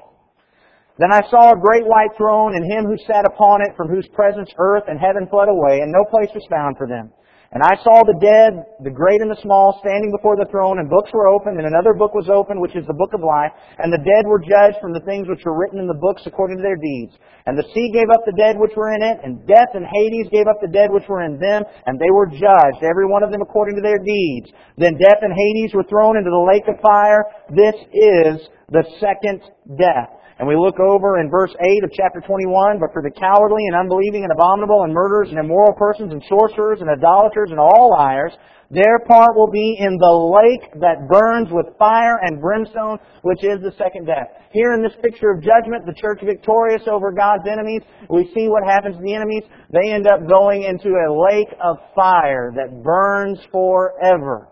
then 0.99 1.11
I 1.11 1.21
saw 1.29 1.51
a 1.51 1.59
great 1.59 1.85
white 1.85 2.15
throne 2.17 2.55
and 2.55 2.71
him 2.71 2.85
who 2.85 2.97
sat 3.05 3.25
upon 3.25 3.61
it, 3.61 3.75
from 3.77 3.87
whose 3.87 4.07
presence 4.13 4.49
earth 4.57 4.83
and 4.87 4.99
heaven 4.99 5.27
fled 5.29 5.47
away, 5.47 5.79
and 5.81 5.91
no 5.91 6.03
place 6.09 6.29
was 6.33 6.45
found 6.49 6.77
for 6.77 6.87
them. 6.87 7.11
And 7.55 7.63
I 7.63 7.79
saw 7.79 8.03
the 8.03 8.19
dead, 8.19 8.59
the 8.83 8.91
great 8.91 9.23
and 9.23 9.31
the 9.31 9.39
small, 9.39 9.79
standing 9.79 10.11
before 10.11 10.35
the 10.35 10.51
throne, 10.51 10.83
and 10.83 10.91
books 10.91 11.11
were 11.15 11.31
opened, 11.31 11.55
and 11.55 11.67
another 11.67 11.95
book 11.95 12.11
was 12.11 12.27
opened, 12.27 12.59
which 12.59 12.75
is 12.75 12.83
the 12.87 12.99
book 12.99 13.15
of 13.15 13.23
life. 13.23 13.55
And 13.79 13.87
the 13.87 14.03
dead 14.03 14.27
were 14.27 14.43
judged 14.43 14.83
from 14.83 14.91
the 14.91 15.05
things 15.07 15.31
which 15.31 15.47
were 15.47 15.55
written 15.55 15.79
in 15.79 15.87
the 15.87 15.95
books 15.95 16.27
according 16.27 16.59
to 16.59 16.65
their 16.65 16.75
deeds. 16.75 17.15
And 17.47 17.55
the 17.55 17.67
sea 17.71 17.87
gave 17.95 18.11
up 18.11 18.27
the 18.27 18.35
dead 18.35 18.59
which 18.59 18.75
were 18.75 18.91
in 18.91 18.99
it, 18.99 19.23
and 19.23 19.47
death 19.47 19.71
and 19.71 19.87
Hades 19.87 20.27
gave 20.27 20.51
up 20.51 20.59
the 20.59 20.67
dead 20.67 20.91
which 20.91 21.07
were 21.07 21.23
in 21.23 21.39
them, 21.39 21.63
and 21.87 21.95
they 21.95 22.11
were 22.11 22.27
judged, 22.27 22.83
every 22.83 23.07
one 23.07 23.23
of 23.23 23.31
them 23.31 23.41
according 23.41 23.79
to 23.79 23.85
their 23.85 24.03
deeds. 24.03 24.51
Then 24.75 24.99
death 24.99 25.23
and 25.23 25.31
Hades 25.31 25.71
were 25.71 25.87
thrown 25.87 26.19
into 26.19 26.29
the 26.29 26.47
lake 26.51 26.67
of 26.67 26.83
fire. 26.83 27.23
This 27.47 27.79
is 27.95 28.43
the 28.67 28.83
second 28.99 29.39
death. 29.79 30.16
And 30.39 30.47
we 30.47 30.55
look 30.55 30.79
over 30.79 31.19
in 31.19 31.31
verse 31.31 31.49
8 31.49 31.83
of 31.83 31.91
chapter 31.93 32.21
21, 32.21 32.77
but 32.79 32.93
for 32.93 33.01
the 33.01 33.09
cowardly 33.09 33.65
and 33.65 33.75
unbelieving 33.75 34.21
and 34.21 34.31
abominable 34.31 34.83
and 34.83 34.93
murderers 34.93 35.29
and 35.29 35.39
immoral 35.39 35.73
persons 35.73 36.13
and 36.13 36.21
sorcerers 36.29 36.79
and 36.79 36.89
idolaters 36.89 37.49
and 37.49 37.59
all 37.59 37.89
liars, 37.89 38.33
their 38.69 38.99
part 39.07 39.35
will 39.35 39.49
be 39.49 39.77
in 39.79 39.97
the 39.97 40.11
lake 40.11 40.73
that 40.81 41.07
burns 41.07 41.47
with 41.49 41.65
fire 41.79 42.19
and 42.21 42.41
brimstone, 42.41 42.99
which 43.23 43.43
is 43.43 43.61
the 43.61 43.73
second 43.79 44.05
death. 44.05 44.27
Here 44.51 44.73
in 44.73 44.83
this 44.83 44.93
picture 45.01 45.31
of 45.31 45.41
judgment, 45.41 45.85
the 45.85 45.95
church 45.99 46.19
victorious 46.23 46.83
over 46.85 47.11
God's 47.11 47.47
enemies, 47.49 47.81
we 48.09 48.29
see 48.35 48.47
what 48.47 48.67
happens 48.67 48.97
to 48.97 49.01
the 49.01 49.15
enemies. 49.15 49.43
They 49.71 49.91
end 49.91 50.05
up 50.05 50.27
going 50.27 50.63
into 50.63 50.89
a 50.89 51.09
lake 51.09 51.49
of 51.63 51.77
fire 51.95 52.51
that 52.55 52.83
burns 52.83 53.39
forever. 53.51 54.49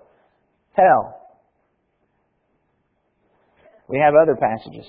Hell. 0.71 1.21
We 3.87 3.99
have 3.99 4.13
other 4.15 4.35
passages. 4.35 4.87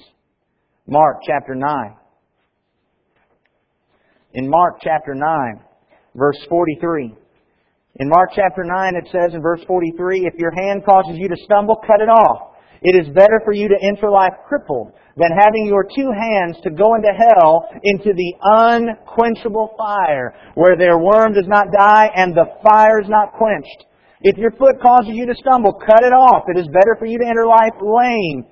Mark 0.88 1.18
chapter 1.26 1.56
9. 1.56 1.68
In 4.34 4.48
Mark 4.48 4.76
chapter 4.80 5.16
9, 5.16 5.60
verse 6.14 6.38
43. 6.48 7.12
In 7.96 8.08
Mark 8.08 8.30
chapter 8.36 8.62
9 8.62 8.94
it 8.94 9.08
says 9.10 9.34
in 9.34 9.42
verse 9.42 9.62
43, 9.66 10.30
If 10.32 10.38
your 10.38 10.52
hand 10.54 10.84
causes 10.84 11.16
you 11.16 11.28
to 11.28 11.36
stumble, 11.44 11.74
cut 11.84 12.00
it 12.00 12.08
off. 12.08 12.54
It 12.82 12.94
is 12.94 13.12
better 13.14 13.40
for 13.44 13.52
you 13.52 13.66
to 13.66 13.78
enter 13.82 14.10
life 14.10 14.34
crippled 14.46 14.92
than 15.16 15.30
having 15.36 15.66
your 15.66 15.82
two 15.82 16.12
hands 16.12 16.56
to 16.62 16.70
go 16.70 16.94
into 16.94 17.10
hell 17.10 17.66
into 17.82 18.12
the 18.14 18.34
unquenchable 18.42 19.74
fire, 19.76 20.36
where 20.54 20.76
their 20.76 20.98
worm 20.98 21.32
does 21.32 21.48
not 21.48 21.72
die 21.76 22.10
and 22.14 22.32
the 22.32 22.46
fire 22.62 23.00
is 23.00 23.08
not 23.08 23.32
quenched. 23.32 23.86
If 24.20 24.36
your 24.36 24.52
foot 24.52 24.80
causes 24.80 25.10
you 25.14 25.26
to 25.26 25.34
stumble, 25.34 25.72
cut 25.72 26.04
it 26.04 26.12
off. 26.12 26.44
It 26.46 26.60
is 26.60 26.68
better 26.68 26.94
for 26.96 27.06
you 27.06 27.18
to 27.18 27.26
enter 27.26 27.46
life 27.46 27.74
lame 27.82 28.44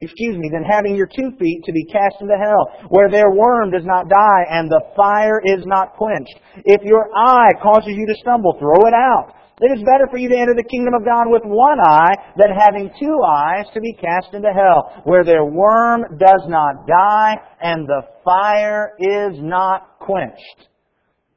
excuse 0.00 0.36
me, 0.36 0.50
than 0.52 0.64
having 0.64 0.96
your 0.96 1.06
two 1.06 1.30
feet 1.38 1.62
to 1.64 1.72
be 1.72 1.84
cast 1.84 2.16
into 2.20 2.36
hell, 2.36 2.88
where 2.88 3.10
their 3.10 3.30
worm 3.30 3.70
does 3.70 3.84
not 3.84 4.08
die 4.08 4.44
and 4.50 4.70
the 4.70 4.82
fire 4.96 5.40
is 5.44 5.64
not 5.66 5.94
quenched. 5.96 6.34
If 6.64 6.82
your 6.82 7.08
eye 7.16 7.52
causes 7.62 7.94
you 7.94 8.06
to 8.06 8.20
stumble, 8.20 8.56
throw 8.58 8.86
it 8.86 8.94
out. 8.94 9.34
It 9.60 9.78
is 9.78 9.84
better 9.84 10.08
for 10.10 10.18
you 10.18 10.28
to 10.28 10.36
enter 10.36 10.54
the 10.54 10.68
kingdom 10.68 10.94
of 10.94 11.04
God 11.04 11.26
with 11.30 11.42
one 11.44 11.78
eye 11.80 12.16
than 12.36 12.50
having 12.58 12.90
two 12.98 13.16
eyes 13.24 13.66
to 13.72 13.80
be 13.80 13.94
cast 13.94 14.34
into 14.34 14.50
hell, 14.52 15.02
where 15.04 15.24
their 15.24 15.44
worm 15.44 16.18
does 16.18 16.42
not 16.48 16.86
die 16.88 17.36
and 17.60 17.86
the 17.86 18.02
fire 18.24 18.94
is 18.98 19.38
not 19.40 20.00
quenched. 20.00 20.68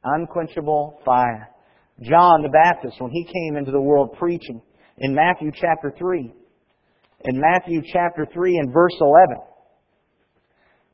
Unquenchable 0.02 1.00
fire. 1.04 1.48
John 2.02 2.42
the 2.42 2.48
Baptist, 2.48 3.00
when 3.00 3.10
he 3.12 3.24
came 3.24 3.56
into 3.56 3.70
the 3.70 3.80
world 3.80 4.16
preaching, 4.18 4.62
in 4.98 5.14
Matthew 5.14 5.52
chapter 5.54 5.92
3, 5.96 6.32
in 7.24 7.40
Matthew 7.40 7.82
chapter 7.92 8.26
3 8.32 8.58
and 8.58 8.72
verse 8.72 8.94
11. 9.00 9.36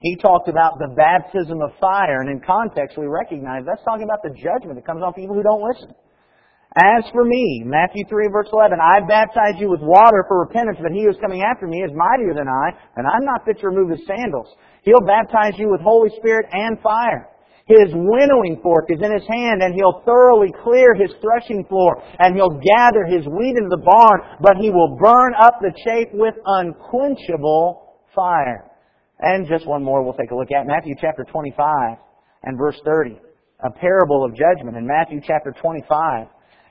He 0.00 0.16
talked 0.16 0.48
about 0.48 0.78
the 0.78 0.92
baptism 0.96 1.60
of 1.60 1.72
fire, 1.80 2.20
and 2.20 2.28
in 2.28 2.40
context 2.40 2.98
we 2.98 3.06
recognize 3.06 3.64
that's 3.64 3.84
talking 3.84 4.04
about 4.04 4.22
the 4.22 4.36
judgment 4.36 4.76
that 4.76 4.86
comes 4.86 5.02
on 5.02 5.12
people 5.12 5.34
who 5.34 5.42
don't 5.42 5.64
listen. 5.64 5.94
As 6.76 7.04
for 7.12 7.24
me, 7.24 7.62
Matthew 7.64 8.04
3 8.08 8.28
verse 8.32 8.48
11, 8.52 8.78
I 8.80 9.00
baptize 9.06 9.60
you 9.60 9.70
with 9.70 9.80
water 9.80 10.24
for 10.26 10.40
repentance, 10.40 10.78
but 10.82 10.92
he 10.92 11.04
who 11.04 11.10
is 11.10 11.20
coming 11.20 11.42
after 11.42 11.66
me 11.66 11.78
is 11.80 11.90
mightier 11.94 12.34
than 12.34 12.48
I, 12.48 12.74
and 12.96 13.06
I'm 13.06 13.24
not 13.24 13.44
fit 13.44 13.60
to 13.60 13.68
remove 13.68 13.90
his 13.90 14.04
sandals. 14.06 14.48
He'll 14.82 15.06
baptize 15.06 15.54
you 15.56 15.70
with 15.70 15.80
Holy 15.80 16.10
Spirit 16.18 16.46
and 16.52 16.80
fire. 16.80 17.30
His 17.66 17.88
winnowing 17.94 18.60
fork 18.62 18.86
is 18.90 19.00
in 19.00 19.10
his 19.10 19.26
hand, 19.26 19.62
and 19.62 19.74
he'll 19.74 20.02
thoroughly 20.04 20.52
clear 20.62 20.94
his 20.94 21.10
threshing 21.22 21.64
floor, 21.64 22.02
and 22.18 22.36
he'll 22.36 22.60
gather 22.76 23.04
his 23.06 23.26
wheat 23.26 23.56
into 23.56 23.70
the 23.70 23.82
barn, 23.82 24.20
but 24.40 24.56
he 24.60 24.70
will 24.70 24.96
burn 25.00 25.32
up 25.40 25.60
the 25.60 25.72
chaff 25.72 26.12
with 26.12 26.34
unquenchable 26.44 27.94
fire. 28.14 28.70
And 29.18 29.48
just 29.48 29.66
one 29.66 29.82
more 29.82 30.02
we'll 30.02 30.12
take 30.12 30.30
a 30.30 30.34
look 30.34 30.52
at. 30.52 30.66
Matthew 30.66 30.94
chapter 31.00 31.24
25 31.24 31.96
and 32.42 32.58
verse 32.58 32.78
30. 32.84 33.18
A 33.64 33.70
parable 33.70 34.24
of 34.24 34.36
judgment 34.36 34.76
in 34.76 34.86
Matthew 34.86 35.20
chapter 35.26 35.54
25 35.58 36.26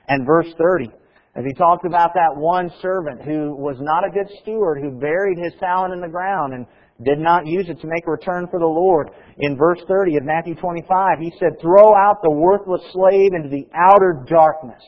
and 0.06 0.26
verse 0.26 0.52
30. 0.56 0.90
As 1.34 1.44
he 1.44 1.52
talked 1.54 1.84
about 1.84 2.14
that 2.14 2.36
one 2.36 2.70
servant 2.80 3.22
who 3.22 3.56
was 3.56 3.76
not 3.80 4.06
a 4.06 4.10
good 4.10 4.30
steward, 4.42 4.78
who 4.80 4.92
buried 4.92 5.38
his 5.38 5.54
talent 5.58 5.92
in 5.92 6.00
the 6.00 6.08
ground 6.08 6.54
and 6.54 6.66
did 7.02 7.18
not 7.18 7.46
use 7.46 7.68
it 7.68 7.80
to 7.80 7.86
make 7.86 8.06
a 8.06 8.10
return 8.10 8.46
for 8.50 8.60
the 8.60 8.66
Lord. 8.66 9.10
In 9.38 9.56
verse 9.56 9.80
30 9.88 10.16
of 10.18 10.24
Matthew 10.24 10.54
25, 10.54 11.18
he 11.18 11.32
said, 11.40 11.60
Throw 11.60 11.94
out 11.94 12.22
the 12.22 12.30
worthless 12.30 12.82
slave 12.92 13.32
into 13.34 13.48
the 13.48 13.66
outer 13.74 14.24
darkness. 14.28 14.82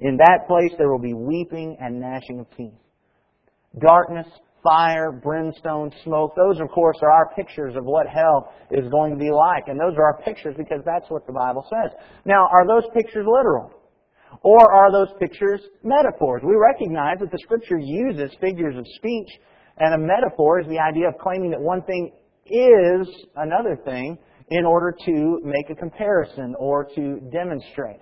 In 0.00 0.16
that 0.16 0.48
place 0.48 0.72
there 0.76 0.90
will 0.90 0.98
be 0.98 1.14
weeping 1.14 1.76
and 1.80 2.00
gnashing 2.00 2.40
of 2.40 2.46
teeth. 2.56 2.74
Darkness, 3.78 4.26
fire, 4.62 5.12
brimstone, 5.12 5.92
smoke, 6.04 6.34
those 6.36 6.60
of 6.60 6.68
course 6.70 6.98
are 7.02 7.10
our 7.10 7.30
pictures 7.34 7.74
of 7.76 7.84
what 7.84 8.06
hell 8.08 8.52
is 8.72 8.88
going 8.90 9.12
to 9.12 9.18
be 9.18 9.30
like. 9.30 9.68
And 9.68 9.78
those 9.78 9.94
are 9.96 10.04
our 10.04 10.22
pictures 10.22 10.56
because 10.58 10.80
that's 10.84 11.08
what 11.08 11.26
the 11.26 11.32
Bible 11.32 11.64
says. 11.70 11.92
Now, 12.24 12.48
are 12.52 12.66
those 12.66 12.90
pictures 12.92 13.26
literal? 13.26 13.72
Or 14.42 14.72
are 14.72 14.90
those 14.90 15.14
pictures 15.20 15.60
metaphors? 15.84 16.42
We 16.44 16.56
recognize 16.56 17.18
that 17.20 17.30
the 17.30 17.38
Scripture 17.42 17.78
uses 17.78 18.34
figures 18.40 18.76
of 18.76 18.86
speech, 18.96 19.28
and 19.78 19.94
a 19.94 19.98
metaphor 19.98 20.60
is 20.60 20.66
the 20.68 20.78
idea 20.78 21.08
of 21.08 21.14
claiming 21.18 21.50
that 21.50 21.60
one 21.60 21.82
thing 21.82 22.12
is 22.46 23.08
another 23.36 23.78
thing 23.84 24.18
in 24.50 24.64
order 24.64 24.94
to 25.06 25.40
make 25.44 25.70
a 25.70 25.74
comparison 25.74 26.54
or 26.58 26.84
to 26.94 27.20
demonstrate. 27.32 28.00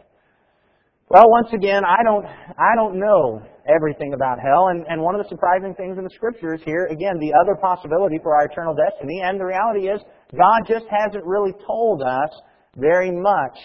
Well, 1.09 1.25
once 1.27 1.49
again, 1.53 1.83
I 1.85 2.05
don't, 2.05 2.25
I 2.25 2.77
don't 2.77 2.99
know 2.99 3.43
everything 3.67 4.15
about 4.15 4.39
hell, 4.39 4.69
and, 4.69 4.87
and 4.89 5.03
one 5.03 5.17
of 5.17 5.23
the 5.23 5.29
surprising 5.29 5.75
things 5.75 5.99
in 5.99 6.05
the 6.05 6.15
Scriptures 6.15 6.61
here, 6.65 6.87
again, 6.87 7.19
the 7.19 7.33
other 7.43 7.57
possibility 7.61 8.19
for 8.23 8.35
our 8.35 8.45
eternal 8.45 8.75
destiny, 8.75 9.21
and 9.25 9.39
the 9.39 9.45
reality 9.45 9.89
is, 9.89 10.00
God 10.33 10.61
just 10.69 10.87
hasn't 10.89 11.25
really 11.25 11.53
told 11.67 12.03
us 12.03 12.31
very 12.77 13.11
much 13.11 13.59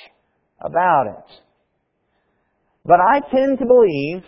about 0.62 1.06
it. 1.06 1.42
But 2.84 3.00
I 3.00 3.20
tend 3.30 3.60
to 3.60 3.66
believe 3.66 4.24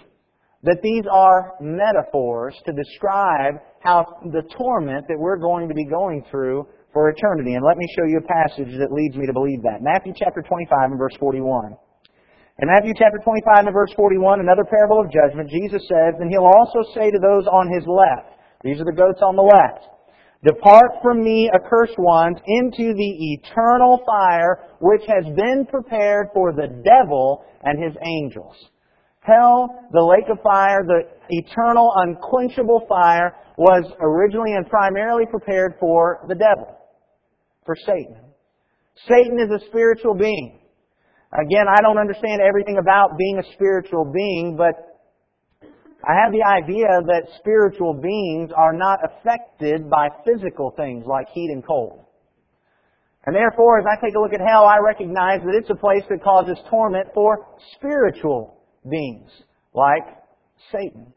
that 0.63 0.81
these 0.81 1.03
are 1.11 1.53
metaphors 1.61 2.55
to 2.65 2.73
describe 2.73 3.55
how 3.79 4.05
the 4.33 4.41
torment 4.57 5.05
that 5.07 5.17
we're 5.17 5.37
going 5.37 5.67
to 5.69 5.75
be 5.75 5.85
going 5.85 6.23
through 6.31 6.65
for 6.93 7.09
eternity. 7.09 7.53
And 7.53 7.63
let 7.63 7.77
me 7.77 7.85
show 7.95 8.05
you 8.05 8.17
a 8.17 8.27
passage 8.27 8.73
that 8.79 8.91
leads 8.91 9.15
me 9.15 9.27
to 9.27 9.33
believe 9.33 9.61
that. 9.63 9.81
Matthew 9.81 10.13
chapter 10.17 10.41
25 10.41 10.91
and 10.91 10.97
verse 10.97 11.15
41. 11.19 11.77
In 12.59 12.67
Matthew 12.73 12.93
chapter 12.97 13.21
25 13.23 13.69
and 13.69 13.73
verse 13.73 13.93
41, 13.95 14.39
another 14.39 14.65
parable 14.65 15.01
of 15.01 15.13
judgment, 15.13 15.49
Jesus 15.49 15.85
says, 15.85 16.17
And 16.17 16.31
he'll 16.31 16.49
also 16.49 16.81
say 16.97 17.11
to 17.11 17.19
those 17.21 17.45
on 17.45 17.69
his 17.69 17.85
left, 17.85 18.33
these 18.63 18.81
are 18.81 18.89
the 18.89 18.97
goats 18.97 19.21
on 19.21 19.35
the 19.35 19.45
left, 19.45 19.85
Depart 20.43 21.01
from 21.01 21.23
me, 21.23 21.49
accursed 21.53 21.97
ones, 21.97 22.37
into 22.45 22.93
the 22.93 23.33
eternal 23.33 24.01
fire 24.05 24.59
which 24.79 25.01
has 25.07 25.25
been 25.35 25.65
prepared 25.69 26.27
for 26.33 26.53
the 26.53 26.67
devil 26.85 27.43
and 27.63 27.83
his 27.83 27.93
angels. 28.05 28.55
Hell, 29.27 29.67
the 29.91 30.01
lake 30.01 30.31
of 30.31 30.41
fire, 30.41 30.87
the 30.87 31.03
eternal, 31.27 31.91
unquenchable 31.97 32.85
fire, 32.87 33.35
was 33.57 33.83
originally 33.99 34.53
and 34.53 34.65
primarily 34.69 35.25
prepared 35.29 35.73
for 35.81 36.23
the 36.29 36.35
devil, 36.35 36.77
for 37.65 37.75
Satan. 37.75 38.15
Satan 39.05 39.37
is 39.37 39.51
a 39.51 39.67
spiritual 39.67 40.15
being. 40.15 40.59
Again, 41.33 41.67
I 41.67 41.81
don't 41.81 41.97
understand 41.97 42.39
everything 42.41 42.77
about 42.79 43.17
being 43.17 43.37
a 43.37 43.53
spiritual 43.53 44.05
being, 44.05 44.55
but 44.55 44.95
I 46.07 46.15
have 46.23 46.31
the 46.31 46.47
idea 46.47 46.87
that 46.87 47.27
spiritual 47.39 47.99
beings 47.99 48.51
are 48.55 48.71
not 48.71 48.99
affected 49.03 49.89
by 49.89 50.07
physical 50.23 50.71
things 50.77 51.03
like 51.05 51.27
heat 51.33 51.49
and 51.51 51.65
cold. 51.67 52.05
And 53.25 53.35
therefore, 53.35 53.79
as 53.79 53.85
I 53.91 53.99
take 53.99 54.15
a 54.15 54.19
look 54.19 54.31
at 54.31 54.39
hell, 54.39 54.63
I 54.63 54.77
recognize 54.79 55.41
that 55.43 55.53
it's 55.53 55.69
a 55.69 55.75
place 55.75 56.03
that 56.09 56.23
causes 56.23 56.57
torment 56.69 57.09
for 57.13 57.45
spiritual 57.75 58.56
beings, 58.89 59.29
like 59.73 60.05
Satan. 60.71 61.13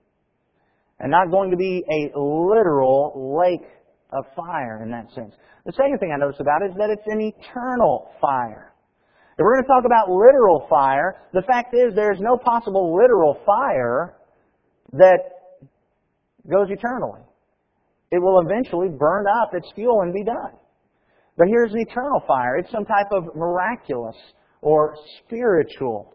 And 0.98 1.10
not 1.10 1.30
going 1.30 1.50
to 1.50 1.56
be 1.56 1.82
a 1.88 2.18
literal 2.18 3.40
lake 3.40 3.66
of 4.12 4.24
fire 4.36 4.82
in 4.82 4.90
that 4.90 5.10
sense. 5.14 5.34
The 5.64 5.72
second 5.72 5.98
thing 5.98 6.12
I 6.12 6.18
notice 6.18 6.40
about 6.40 6.62
it 6.62 6.72
is 6.72 6.76
that 6.76 6.90
it's 6.90 7.06
an 7.06 7.20
eternal 7.20 8.10
fire. 8.20 8.72
If 9.38 9.44
we're 9.44 9.54
going 9.54 9.64
to 9.64 9.68
talk 9.68 9.84
about 9.86 10.10
literal 10.10 10.66
fire, 10.68 11.16
the 11.32 11.42
fact 11.42 11.74
is 11.74 11.94
there's 11.94 12.20
no 12.20 12.36
possible 12.36 12.94
literal 12.94 13.38
fire 13.46 14.14
that 14.92 15.18
goes 16.50 16.68
eternally. 16.68 17.20
It 18.10 18.18
will 18.18 18.40
eventually 18.40 18.88
burn 18.88 19.24
up 19.26 19.54
its 19.54 19.68
fuel 19.74 20.02
and 20.02 20.12
be 20.12 20.24
done. 20.24 20.52
But 21.38 21.48
here's 21.48 21.72
an 21.72 21.78
eternal 21.78 22.22
fire. 22.26 22.58
It's 22.58 22.70
some 22.70 22.84
type 22.84 23.12
of 23.12 23.34
miraculous 23.34 24.16
or 24.60 24.94
spiritual 25.24 26.14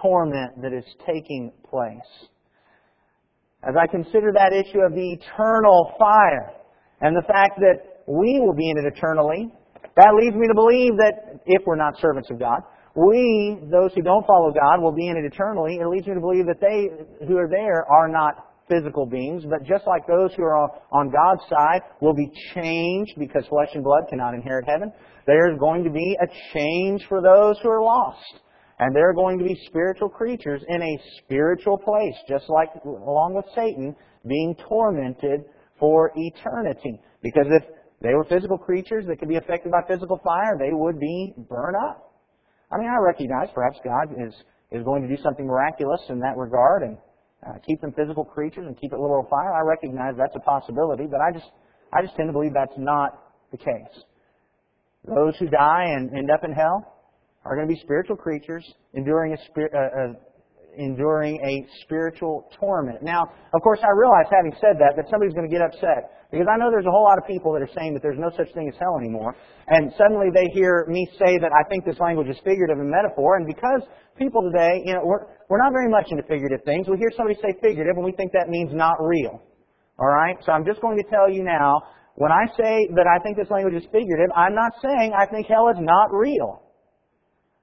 torment 0.00 0.60
that 0.62 0.72
is 0.72 0.84
taking 1.06 1.52
place. 1.68 2.28
As 3.62 3.74
I 3.78 3.86
consider 3.86 4.32
that 4.34 4.52
issue 4.52 4.80
of 4.80 4.94
the 4.94 5.18
eternal 5.18 5.92
fire 5.98 6.52
and 7.00 7.16
the 7.16 7.26
fact 7.26 7.58
that 7.58 8.04
we 8.06 8.40
will 8.40 8.54
be 8.54 8.70
in 8.70 8.78
it 8.78 8.92
eternally, 8.96 9.50
that 9.96 10.14
leads 10.14 10.36
me 10.36 10.46
to 10.46 10.54
believe 10.54 10.96
that 10.98 11.40
if 11.46 11.62
we're 11.66 11.76
not 11.76 11.98
servants 12.00 12.30
of 12.30 12.38
God, 12.38 12.60
we, 12.94 13.58
those 13.70 13.92
who 13.94 14.02
don't 14.02 14.26
follow 14.26 14.52
God, 14.52 14.80
will 14.80 14.92
be 14.92 15.08
in 15.08 15.16
it 15.16 15.24
eternally. 15.24 15.78
It 15.80 15.86
leads 15.86 16.06
me 16.06 16.14
to 16.14 16.20
believe 16.20 16.46
that 16.46 16.60
they 16.60 16.88
who 17.26 17.36
are 17.36 17.48
there 17.48 17.84
are 17.90 18.08
not 18.08 18.48
physical 18.68 19.06
beings, 19.06 19.44
but 19.48 19.64
just 19.64 19.86
like 19.86 20.06
those 20.06 20.34
who 20.34 20.42
are 20.42 20.70
on 20.92 21.10
God's 21.10 21.42
side 21.48 21.80
will 22.00 22.14
be 22.14 22.30
changed 22.54 23.14
because 23.18 23.44
flesh 23.48 23.70
and 23.74 23.82
blood 23.82 24.04
cannot 24.08 24.34
inherit 24.34 24.66
heaven, 24.66 24.92
there's 25.26 25.58
going 25.58 25.84
to 25.84 25.90
be 25.90 26.16
a 26.20 26.26
change 26.52 27.04
for 27.08 27.22
those 27.22 27.56
who 27.62 27.68
are 27.68 27.82
lost. 27.82 28.40
And 28.80 28.94
they're 28.94 29.14
going 29.14 29.38
to 29.38 29.44
be 29.44 29.58
spiritual 29.66 30.08
creatures 30.08 30.62
in 30.68 30.80
a 30.80 31.00
spiritual 31.18 31.78
place, 31.78 32.14
just 32.28 32.48
like 32.48 32.68
along 32.84 33.34
with 33.34 33.46
Satan, 33.54 33.94
being 34.26 34.54
tormented 34.68 35.40
for 35.80 36.12
eternity. 36.14 37.00
Because 37.22 37.46
if 37.48 37.64
they 38.00 38.14
were 38.14 38.24
physical 38.24 38.56
creatures 38.56 39.04
that 39.08 39.18
could 39.18 39.28
be 39.28 39.36
affected 39.36 39.72
by 39.72 39.82
physical 39.88 40.20
fire, 40.24 40.56
they 40.58 40.70
would 40.72 41.00
be 41.00 41.34
burned 41.48 41.76
up. 41.76 42.14
I 42.70 42.78
mean, 42.78 42.86
I 42.86 43.02
recognize 43.02 43.48
perhaps 43.52 43.78
God 43.82 44.14
is, 44.14 44.34
is 44.70 44.84
going 44.84 45.02
to 45.02 45.08
do 45.08 45.20
something 45.22 45.46
miraculous 45.46 46.00
in 46.08 46.20
that 46.20 46.36
regard 46.36 46.82
and 46.82 46.98
uh, 47.46 47.58
keep 47.66 47.80
them 47.80 47.92
physical 47.96 48.24
creatures 48.24 48.66
and 48.66 48.78
keep 48.78 48.92
it 48.92 48.98
literal 48.98 49.26
fire. 49.28 49.54
I 49.54 49.62
recognize 49.62 50.14
that's 50.16 50.36
a 50.36 50.40
possibility, 50.40 51.06
but 51.10 51.20
I 51.20 51.32
just, 51.32 51.50
I 51.92 52.02
just 52.02 52.14
tend 52.14 52.28
to 52.28 52.32
believe 52.32 52.52
that's 52.54 52.78
not 52.78 53.18
the 53.50 53.58
case. 53.58 54.04
Those 55.06 55.34
who 55.38 55.48
die 55.48 55.84
and 55.86 56.10
end 56.16 56.30
up 56.30 56.44
in 56.44 56.52
hell 56.52 56.97
are 57.48 57.56
going 57.56 57.66
to 57.66 57.72
be 57.72 57.80
spiritual 57.80 58.16
creatures 58.16 58.64
enduring 58.92 59.32
a, 59.32 59.38
spirit, 59.48 59.72
uh, 59.72 60.12
uh, 60.12 60.12
enduring 60.76 61.40
a 61.40 61.64
spiritual 61.82 62.48
torment. 62.60 63.02
Now, 63.02 63.24
of 63.24 63.60
course, 63.62 63.80
I 63.82 63.88
realize, 63.96 64.28
having 64.28 64.52
said 64.60 64.76
that, 64.78 65.00
that 65.00 65.08
somebody's 65.10 65.32
going 65.32 65.48
to 65.48 65.52
get 65.52 65.64
upset 65.64 66.28
because 66.30 66.44
I 66.44 66.60
know 66.60 66.68
there's 66.68 66.86
a 66.86 66.92
whole 66.92 67.08
lot 67.08 67.16
of 67.16 67.24
people 67.24 67.56
that 67.56 67.64
are 67.64 67.72
saying 67.72 67.96
that 67.96 68.02
there's 68.04 68.20
no 68.20 68.28
such 68.36 68.52
thing 68.52 68.68
as 68.68 68.76
hell 68.76 69.00
anymore, 69.00 69.32
and 69.66 69.88
suddenly 69.96 70.28
they 70.28 70.44
hear 70.52 70.84
me 70.86 71.08
say 71.16 71.40
that 71.40 71.50
I 71.56 71.64
think 71.72 71.88
this 71.88 71.98
language 71.98 72.28
is 72.28 72.36
figurative 72.44 72.78
and 72.78 72.90
metaphor, 72.92 73.40
and 73.40 73.48
because 73.48 73.80
people 74.20 74.44
today, 74.44 74.84
you 74.84 74.92
know, 74.92 75.00
we're 75.04 75.24
we're 75.48 75.62
not 75.62 75.72
very 75.72 75.88
much 75.88 76.12
into 76.12 76.22
figurative 76.28 76.60
things. 76.68 76.84
We 76.84 77.00
hear 77.00 77.10
somebody 77.16 77.40
say 77.40 77.56
figurative, 77.64 77.96
and 77.96 78.04
we 78.04 78.12
think 78.12 78.32
that 78.36 78.52
means 78.52 78.70
not 78.76 79.00
real. 79.00 79.40
All 79.98 80.12
right, 80.12 80.36
so 80.44 80.52
I'm 80.52 80.64
just 80.64 80.80
going 80.80 81.00
to 81.00 81.06
tell 81.08 81.32
you 81.32 81.42
now. 81.42 81.80
When 82.18 82.32
I 82.32 82.50
say 82.58 82.90
that 82.98 83.06
I 83.06 83.22
think 83.22 83.38
this 83.38 83.48
language 83.48 83.78
is 83.78 83.86
figurative, 83.94 84.34
I'm 84.34 84.54
not 84.54 84.72
saying 84.82 85.14
I 85.14 85.24
think 85.30 85.46
hell 85.46 85.70
is 85.70 85.78
not 85.78 86.10
real. 86.10 86.67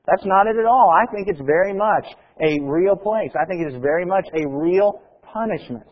That's 0.08 0.26
not 0.26 0.48
it 0.48 0.58
at 0.58 0.66
all. 0.66 0.94
I 0.94 1.10
think 1.12 1.28
it's 1.28 1.42
very 1.42 1.74
much 1.74 2.06
a 2.42 2.60
real 2.62 2.96
place. 2.96 3.32
I 3.34 3.46
think 3.46 3.66
it 3.66 3.74
is 3.74 3.82
very 3.82 4.06
much 4.06 4.26
a 4.34 4.48
real 4.48 5.02
punishment. 5.22 5.86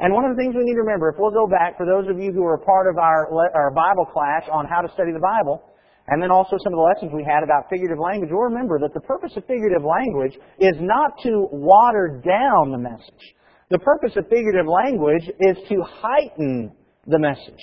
And 0.00 0.12
one 0.12 0.24
of 0.24 0.34
the 0.34 0.42
things 0.42 0.54
we 0.56 0.64
need 0.64 0.74
to 0.74 0.82
remember, 0.82 1.08
if 1.08 1.16
we'll 1.18 1.30
go 1.30 1.46
back, 1.46 1.76
for 1.78 1.86
those 1.86 2.10
of 2.10 2.18
you 2.18 2.32
who 2.32 2.44
are 2.44 2.58
part 2.58 2.90
of 2.90 2.98
our, 2.98 3.30
our 3.54 3.70
Bible 3.70 4.04
class 4.04 4.42
on 4.50 4.66
how 4.66 4.80
to 4.80 4.90
study 4.92 5.12
the 5.12 5.22
Bible, 5.22 5.62
and 6.08 6.20
then 6.20 6.30
also 6.30 6.56
some 6.62 6.72
of 6.74 6.78
the 6.78 6.88
lessons 6.94 7.12
we 7.14 7.24
had 7.24 7.42
about 7.42 7.70
figurative 7.70 7.98
language, 7.98 8.28
we'll 8.32 8.50
remember 8.50 8.78
that 8.80 8.92
the 8.92 9.00
purpose 9.00 9.32
of 9.36 9.46
figurative 9.46 9.84
language 9.86 10.34
is 10.58 10.74
not 10.80 11.12
to 11.22 11.48
water 11.52 12.20
down 12.26 12.72
the 12.72 12.78
message. 12.78 13.24
The 13.70 13.78
purpose 13.78 14.12
of 14.16 14.28
figurative 14.28 14.66
language 14.66 15.24
is 15.40 15.56
to 15.70 15.82
heighten 15.82 16.72
the 17.06 17.18
message. 17.18 17.62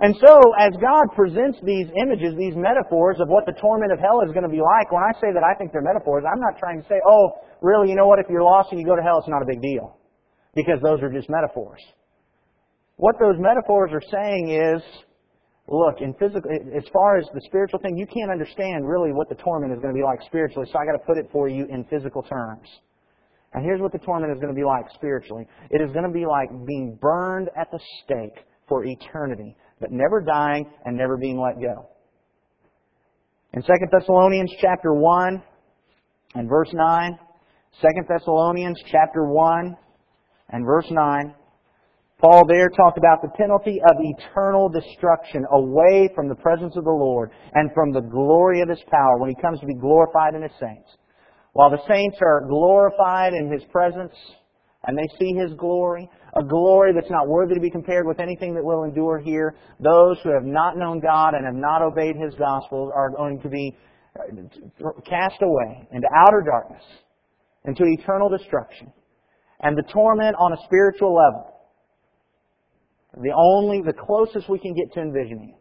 And 0.00 0.14
so, 0.18 0.40
as 0.58 0.74
God 0.82 1.14
presents 1.14 1.58
these 1.62 1.86
images, 2.02 2.34
these 2.34 2.58
metaphors 2.58 3.20
of 3.20 3.28
what 3.28 3.46
the 3.46 3.54
torment 3.60 3.92
of 3.92 4.00
hell 4.00 4.22
is 4.26 4.32
going 4.34 4.42
to 4.42 4.50
be 4.50 4.58
like, 4.58 4.90
when 4.90 5.02
I 5.02 5.14
say 5.20 5.30
that 5.30 5.46
I 5.46 5.54
think 5.54 5.70
they're 5.70 5.86
metaphors, 5.86 6.24
I'm 6.26 6.40
not 6.40 6.58
trying 6.58 6.82
to 6.82 6.88
say, 6.88 6.98
oh, 7.06 7.38
really, 7.62 7.90
you 7.90 7.96
know 7.96 8.08
what, 8.08 8.18
if 8.18 8.26
you're 8.28 8.42
lost 8.42 8.72
and 8.72 8.80
you 8.80 8.86
go 8.86 8.96
to 8.96 9.02
hell, 9.02 9.18
it's 9.18 9.28
not 9.28 9.42
a 9.42 9.46
big 9.46 9.62
deal. 9.62 9.96
Because 10.54 10.82
those 10.82 11.00
are 11.02 11.12
just 11.12 11.30
metaphors. 11.30 11.80
What 12.96 13.16
those 13.20 13.36
metaphors 13.38 13.90
are 13.94 14.02
saying 14.10 14.50
is, 14.50 14.82
look, 15.68 16.00
in 16.00 16.14
physical, 16.14 16.50
as 16.50 16.84
far 16.92 17.18
as 17.18 17.26
the 17.32 17.40
spiritual 17.46 17.78
thing, 17.78 17.96
you 17.96 18.06
can't 18.06 18.30
understand 18.30 18.86
really 18.86 19.12
what 19.12 19.28
the 19.28 19.36
torment 19.36 19.72
is 19.72 19.78
going 19.78 19.94
to 19.94 19.98
be 19.98 20.04
like 20.04 20.18
spiritually, 20.26 20.66
so 20.72 20.78
I 20.78 20.86
got 20.86 20.98
to 20.98 21.06
put 21.06 21.18
it 21.18 21.30
for 21.30 21.48
you 21.48 21.66
in 21.70 21.84
physical 21.84 22.22
terms. 22.22 22.66
And 23.52 23.64
here's 23.64 23.80
what 23.80 23.92
the 23.92 23.98
torment 23.98 24.32
is 24.32 24.42
going 24.42 24.52
to 24.52 24.58
be 24.58 24.66
like 24.66 24.86
spiritually. 24.94 25.46
It 25.70 25.80
is 25.80 25.90
going 25.92 26.04
to 26.04 26.12
be 26.12 26.26
like 26.26 26.50
being 26.66 26.98
burned 27.00 27.48
at 27.56 27.70
the 27.70 27.78
stake 28.02 28.44
for 28.68 28.84
eternity, 28.84 29.56
but 29.80 29.90
never 29.90 30.20
dying 30.20 30.70
and 30.84 30.96
never 30.96 31.16
being 31.16 31.40
let 31.40 31.60
go. 31.60 31.88
In 33.52 33.62
2 33.62 33.68
Thessalonians 33.92 34.52
chapter 34.60 34.92
1 34.92 35.42
and 36.34 36.48
verse 36.48 36.70
9, 36.72 37.18
2 37.80 37.88
Thessalonians 38.08 38.80
chapter 38.90 39.24
1 39.26 39.76
and 40.50 40.64
verse 40.64 40.86
9, 40.90 41.34
Paul 42.20 42.42
there 42.48 42.68
talked 42.70 42.98
about 42.98 43.20
the 43.22 43.36
penalty 43.36 43.80
of 43.84 43.96
eternal 44.00 44.68
destruction 44.68 45.44
away 45.52 46.08
from 46.14 46.28
the 46.28 46.34
presence 46.36 46.74
of 46.76 46.84
the 46.84 46.90
Lord 46.90 47.30
and 47.54 47.70
from 47.74 47.92
the 47.92 48.00
glory 48.00 48.60
of 48.60 48.68
His 48.68 48.82
power 48.90 49.18
when 49.18 49.30
He 49.30 49.42
comes 49.42 49.60
to 49.60 49.66
be 49.66 49.74
glorified 49.74 50.34
in 50.34 50.42
His 50.42 50.52
saints. 50.58 50.88
While 51.52 51.70
the 51.70 51.86
saints 51.86 52.16
are 52.22 52.46
glorified 52.48 53.34
in 53.34 53.52
His 53.52 53.62
presence 53.70 54.14
and 54.86 54.96
they 54.96 55.08
see 55.18 55.32
His 55.34 55.52
glory, 55.54 56.08
a 56.36 56.42
glory 56.42 56.92
that's 56.94 57.10
not 57.10 57.28
worthy 57.28 57.54
to 57.54 57.60
be 57.60 57.70
compared 57.70 58.06
with 58.06 58.20
anything 58.20 58.54
that 58.54 58.64
will 58.64 58.84
endure 58.84 59.18
here, 59.18 59.54
those 59.80 60.18
who 60.22 60.32
have 60.32 60.44
not 60.44 60.76
known 60.76 61.00
God 61.00 61.34
and 61.34 61.44
have 61.44 61.54
not 61.54 61.82
obeyed 61.82 62.16
His 62.16 62.34
gospel 62.34 62.92
are 62.94 63.10
going 63.10 63.40
to 63.40 63.48
be 63.48 63.74
cast 65.08 65.42
away 65.42 65.88
into 65.92 66.06
outer 66.14 66.42
darkness, 66.44 66.84
into 67.64 67.84
eternal 67.84 68.28
destruction. 68.28 68.92
And 69.60 69.76
the 69.76 69.84
torment 69.92 70.36
on 70.38 70.52
a 70.52 70.56
spiritual 70.66 71.14
level 71.14 71.54
the 73.22 73.32
only, 73.36 73.80
the 73.82 73.92
closest 73.92 74.48
we 74.48 74.58
can 74.58 74.74
get 74.74 74.92
to 74.94 75.00
envisioning 75.00 75.54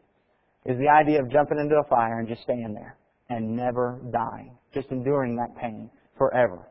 is 0.65 0.77
the 0.79 0.87
idea 0.87 1.21
of 1.21 1.31
jumping 1.31 1.59
into 1.59 1.75
a 1.75 1.83
fire 1.87 2.19
and 2.19 2.27
just 2.27 2.41
staying 2.41 2.73
there 2.73 2.97
and 3.29 3.55
never 3.55 4.01
dying, 4.11 4.57
just 4.73 4.87
enduring 4.91 5.35
that 5.35 5.55
pain 5.61 5.89
forever. 6.17 6.67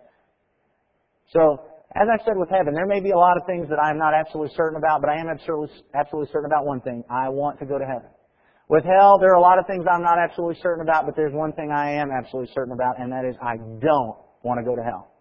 So, 1.32 1.62
as 1.94 2.08
I 2.08 2.16
said 2.25 2.34
with 2.37 2.49
heaven, 2.49 2.72
there 2.72 2.87
may 2.87 3.00
be 3.00 3.11
a 3.11 3.18
lot 3.18 3.37
of 3.37 3.44
things 3.46 3.68
that 3.68 3.78
I'm 3.78 3.99
not 3.99 4.14
absolutely 4.14 4.54
certain 4.56 4.78
about, 4.78 5.00
but 5.00 5.11
I 5.11 5.20
am 5.20 5.28
absolutely, 5.28 5.68
absolutely 5.94 6.32
certain 6.32 6.46
about 6.46 6.64
one 6.64 6.80
thing. 6.80 7.04
I 7.11 7.28
want 7.28 7.58
to 7.61 7.66
go 7.66 7.78
to 7.78 7.84
heaven. 7.84 8.08
With 8.68 8.84
hell, 8.84 9.18
there 9.20 9.30
are 9.32 9.37
a 9.37 9.44
lot 9.44 9.58
of 9.58 9.66
things 9.66 9.84
I'm 9.84 10.02
not 10.02 10.16
absolutely 10.16 10.56
certain 10.62 10.80
about, 10.80 11.04
but 11.04 11.14
there's 11.14 11.34
one 11.34 11.52
thing 11.52 11.70
I 11.70 11.92
am 11.92 12.08
absolutely 12.11 12.50
certain 12.54 12.72
about, 12.72 12.99
and 12.99 13.12
that 13.12 13.28
is 13.28 13.37
I 13.42 13.56
don't 13.56 14.16
want 14.42 14.58
to 14.58 14.64
go 14.64 14.75
to 14.75 14.82
hell. 14.82 15.12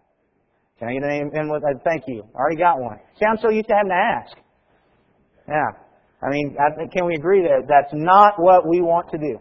Can 0.78 0.88
I 0.88 0.94
get 0.94 1.02
a 1.04 1.08
name 1.08 1.30
in 1.34 1.50
with, 1.50 1.62
uh, 1.62 1.78
thank 1.84 2.04
you. 2.08 2.24
I 2.34 2.38
already 2.38 2.56
got 2.56 2.80
one. 2.80 2.98
See, 3.18 3.26
I'm 3.26 3.36
so 3.36 3.50
used 3.50 3.68
to 3.68 3.74
having 3.74 3.90
to 3.90 4.00
ask. 4.00 4.36
Yeah. 5.46 5.70
I 6.22 6.30
mean, 6.30 6.56
I, 6.58 6.86
can 6.88 7.04
we 7.04 7.14
agree 7.14 7.42
that 7.42 7.68
that's 7.68 7.92
not 7.92 8.34
what 8.40 8.66
we 8.66 8.80
want 8.80 9.10
to 9.10 9.18
do? 9.18 9.38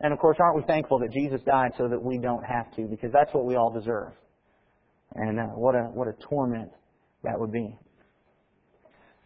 And 0.00 0.12
of 0.12 0.18
course, 0.18 0.36
aren't 0.40 0.56
we 0.56 0.62
thankful 0.66 0.98
that 1.00 1.12
Jesus 1.12 1.40
died 1.46 1.72
so 1.78 1.88
that 1.88 2.02
we 2.02 2.18
don't 2.18 2.44
have 2.44 2.74
to? 2.76 2.82
Because 2.88 3.10
that's 3.12 3.32
what 3.32 3.46
we 3.46 3.56
all 3.56 3.72
deserve. 3.72 4.12
And 5.14 5.40
uh, 5.40 5.44
what 5.54 5.74
a 5.74 5.84
what 5.84 6.08
a 6.08 6.12
torment 6.28 6.70
that 7.24 7.38
would 7.38 7.52
be. 7.52 7.76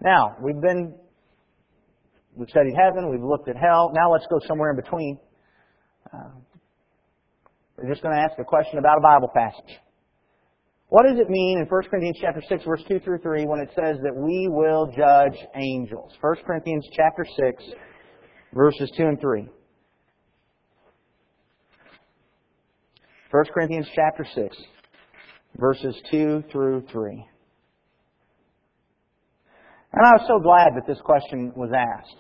Now 0.01 0.37
we've 0.41 0.61
been 0.61 0.95
we've 2.35 2.49
studied 2.49 2.75
heaven, 2.75 3.11
we've 3.11 3.23
looked 3.23 3.49
at 3.49 3.57
hell. 3.57 3.91
Now 3.95 4.13
let's 4.13 4.27
go 4.31 4.39
somewhere 4.47 4.71
in 4.71 4.77
between. 4.77 5.19
Uh, 6.13 6.31
we're 7.77 7.91
just 7.91 8.03
going 8.03 8.15
to 8.15 8.21
ask 8.21 8.39
a 8.39 8.45
question 8.45 8.79
about 8.79 8.99
a 8.99 9.01
Bible 9.01 9.31
passage. 9.35 9.79
What 10.89 11.05
does 11.05 11.19
it 11.19 11.31
mean 11.31 11.59
in 11.59 11.65
1 11.65 11.83
Corinthians 11.89 12.19
chapter 12.21 12.43
6 12.47 12.65
verse 12.65 12.83
2 12.87 13.01
through 13.01 13.19
3 13.21 13.47
when 13.47 13.61
it 13.61 13.71
says 13.75 13.97
that 14.03 14.15
we 14.15 14.47
will 14.51 14.93
judge 14.95 15.39
angels? 15.57 16.13
1 16.21 16.37
Corinthians 16.45 16.87
chapter 16.95 17.25
6 17.25 17.65
verses 18.53 18.93
2 18.97 19.03
and 19.03 19.21
3. 19.21 19.49
1 23.31 23.45
Corinthians 23.55 23.89
chapter 23.95 24.27
6 24.35 24.57
verses 25.57 25.95
2 26.11 26.45
through 26.51 26.85
3. 26.91 27.27
And 29.93 30.07
I 30.07 30.13
was 30.13 30.25
so 30.27 30.41
glad 30.41 30.73
that 30.75 30.87
this 30.87 31.01
question 31.05 31.53
was 31.55 31.71
asked. 31.77 32.17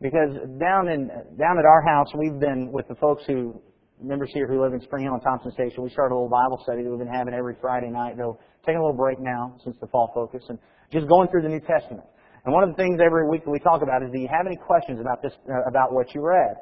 Because 0.00 0.32
down 0.58 0.88
in 0.88 1.08
down 1.36 1.60
at 1.60 1.68
our 1.68 1.82
house 1.84 2.08
we've 2.16 2.40
been 2.40 2.72
with 2.72 2.88
the 2.88 2.94
folks 2.96 3.22
who 3.26 3.60
members 4.00 4.30
here 4.32 4.48
who 4.48 4.62
live 4.62 4.72
in 4.72 4.80
Spring 4.80 5.04
Hill 5.04 5.12
and 5.12 5.22
Thompson 5.22 5.52
Station, 5.52 5.84
we 5.84 5.90
started 5.90 6.14
a 6.14 6.16
little 6.16 6.32
Bible 6.32 6.60
study 6.64 6.82
that 6.82 6.88
we've 6.88 6.98
been 6.98 7.12
having 7.12 7.34
every 7.34 7.54
Friday 7.60 7.90
night, 7.90 8.16
though 8.16 8.40
taking 8.64 8.80
a 8.80 8.82
little 8.82 8.96
break 8.96 9.20
now 9.20 9.56
since 9.62 9.76
the 9.80 9.86
fall 9.88 10.10
focus, 10.14 10.42
and 10.48 10.58
just 10.92 11.06
going 11.08 11.28
through 11.28 11.42
the 11.42 11.52
New 11.52 11.60
Testament. 11.60 12.04
And 12.44 12.54
one 12.54 12.64
of 12.64 12.72
the 12.72 12.80
things 12.80 12.96
every 13.04 13.28
week 13.28 13.44
that 13.44 13.50
we 13.50 13.60
talk 13.60 13.82
about 13.82 14.02
is, 14.02 14.08
do 14.12 14.18
you 14.18 14.28
have 14.32 14.48
any 14.48 14.56
questions 14.56 15.00
about 15.00 15.20
this, 15.20 15.32
uh, 15.44 15.68
about 15.68 15.92
what 15.92 16.14
you 16.14 16.24
read? 16.24 16.56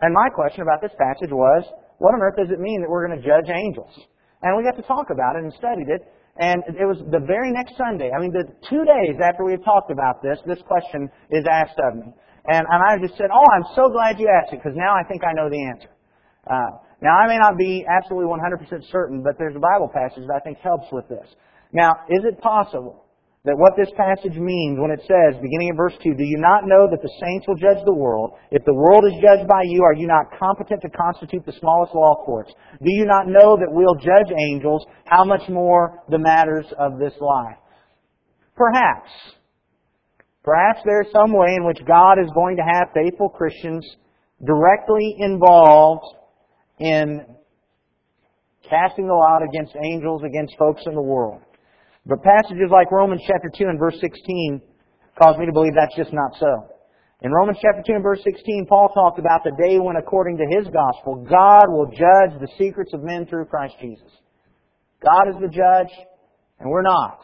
And 0.00 0.14
my 0.14 0.28
question 0.30 0.62
about 0.62 0.78
this 0.78 0.94
passage 0.94 1.34
was, 1.34 1.66
what 1.98 2.14
on 2.14 2.22
earth 2.22 2.38
does 2.38 2.50
it 2.54 2.60
mean 2.60 2.82
that 2.82 2.90
we're 2.90 3.06
going 3.06 3.18
to 3.18 3.26
judge 3.26 3.50
angels? 3.50 3.90
And 4.42 4.56
we 4.56 4.64
got 4.64 4.76
to 4.76 4.86
talk 4.86 5.10
about 5.10 5.36
it 5.36 5.44
and 5.44 5.52
studied 5.54 5.88
it. 5.88 6.02
And 6.38 6.62
it 6.68 6.84
was 6.84 7.00
the 7.10 7.24
very 7.24 7.50
next 7.50 7.76
Sunday, 7.80 8.12
I 8.12 8.20
mean, 8.20 8.30
the 8.30 8.44
two 8.68 8.84
days 8.84 9.16
after 9.24 9.44
we 9.44 9.52
had 9.52 9.64
talked 9.64 9.90
about 9.90 10.20
this, 10.20 10.36
this 10.44 10.60
question 10.68 11.08
is 11.30 11.44
asked 11.48 11.80
of 11.80 11.96
me. 11.96 12.12
And, 12.44 12.66
and 12.68 12.80
I 12.84 13.00
just 13.00 13.16
said, 13.16 13.32
oh, 13.32 13.46
I'm 13.56 13.64
so 13.74 13.88
glad 13.88 14.20
you 14.20 14.28
asked 14.28 14.52
it, 14.52 14.60
because 14.62 14.76
now 14.76 14.92
I 14.92 15.02
think 15.08 15.24
I 15.24 15.32
know 15.32 15.48
the 15.48 15.64
answer. 15.64 15.88
Uh, 16.46 16.76
now, 17.00 17.16
I 17.16 17.26
may 17.26 17.38
not 17.38 17.56
be 17.56 17.84
absolutely 17.88 18.28
100% 18.28 18.90
certain, 18.92 19.22
but 19.22 19.36
there's 19.38 19.56
a 19.56 19.60
Bible 19.60 19.88
passage 19.88 20.24
that 20.28 20.36
I 20.36 20.40
think 20.40 20.58
helps 20.58 20.86
with 20.92 21.08
this. 21.08 21.26
Now, 21.72 21.90
is 22.08 22.24
it 22.24 22.40
possible 22.40 23.05
that 23.46 23.56
what 23.56 23.78
this 23.78 23.90
passage 23.96 24.34
means 24.34 24.76
when 24.76 24.90
it 24.90 24.98
says, 25.06 25.38
beginning 25.38 25.70
in 25.70 25.76
verse 25.76 25.94
2, 26.02 26.14
Do 26.18 26.26
you 26.26 26.36
not 26.36 26.66
know 26.66 26.90
that 26.90 27.00
the 27.00 27.14
saints 27.22 27.46
will 27.46 27.54
judge 27.54 27.78
the 27.86 27.94
world? 27.94 28.34
If 28.50 28.64
the 28.64 28.74
world 28.74 29.06
is 29.06 29.14
judged 29.22 29.46
by 29.46 29.62
you, 29.64 29.84
are 29.84 29.94
you 29.94 30.08
not 30.08 30.36
competent 30.36 30.82
to 30.82 30.90
constitute 30.90 31.46
the 31.46 31.54
smallest 31.60 31.94
law 31.94 32.26
courts? 32.26 32.50
Do 32.82 32.90
you 32.90 33.06
not 33.06 33.28
know 33.28 33.56
that 33.56 33.70
we'll 33.70 33.94
judge 34.02 34.34
angels? 34.50 34.84
How 35.06 35.24
much 35.24 35.48
more 35.48 36.02
the 36.10 36.18
matters 36.18 36.66
of 36.76 36.98
this 36.98 37.14
life? 37.20 37.56
Perhaps. 38.56 39.10
Perhaps 40.42 40.80
there's 40.84 41.06
some 41.12 41.32
way 41.32 41.54
in 41.54 41.64
which 41.64 41.78
God 41.86 42.18
is 42.18 42.30
going 42.34 42.56
to 42.56 42.66
have 42.66 42.88
faithful 42.94 43.28
Christians 43.28 43.86
directly 44.44 45.14
involved 45.20 46.04
in 46.80 47.24
casting 48.68 49.06
the 49.06 49.14
lot 49.14 49.42
against 49.42 49.74
angels, 49.84 50.22
against 50.26 50.58
folks 50.58 50.82
in 50.86 50.94
the 50.94 51.02
world. 51.02 51.40
But 52.06 52.22
passages 52.22 52.70
like 52.70 52.92
Romans 52.92 53.20
chapter 53.26 53.50
2 53.50 53.64
and 53.66 53.78
verse 53.78 53.98
16 54.00 54.62
cause 55.20 55.36
me 55.38 55.46
to 55.46 55.52
believe 55.52 55.74
that's 55.74 55.96
just 55.96 56.12
not 56.12 56.32
so. 56.38 56.70
In 57.22 57.32
Romans 57.32 57.58
chapter 57.60 57.82
2 57.84 57.94
and 57.94 58.02
verse 58.02 58.20
16, 58.22 58.66
Paul 58.68 58.88
talked 58.94 59.18
about 59.18 59.42
the 59.42 59.56
day 59.58 59.78
when, 59.78 59.96
according 59.96 60.36
to 60.36 60.46
his 60.56 60.68
gospel, 60.68 61.26
God 61.28 61.66
will 61.68 61.86
judge 61.86 62.38
the 62.38 62.48
secrets 62.58 62.92
of 62.94 63.02
men 63.02 63.26
through 63.26 63.46
Christ 63.46 63.74
Jesus. 63.80 64.10
God 65.02 65.28
is 65.30 65.36
the 65.40 65.48
judge, 65.48 65.90
and 66.60 66.70
we're 66.70 66.82
not. 66.82 67.20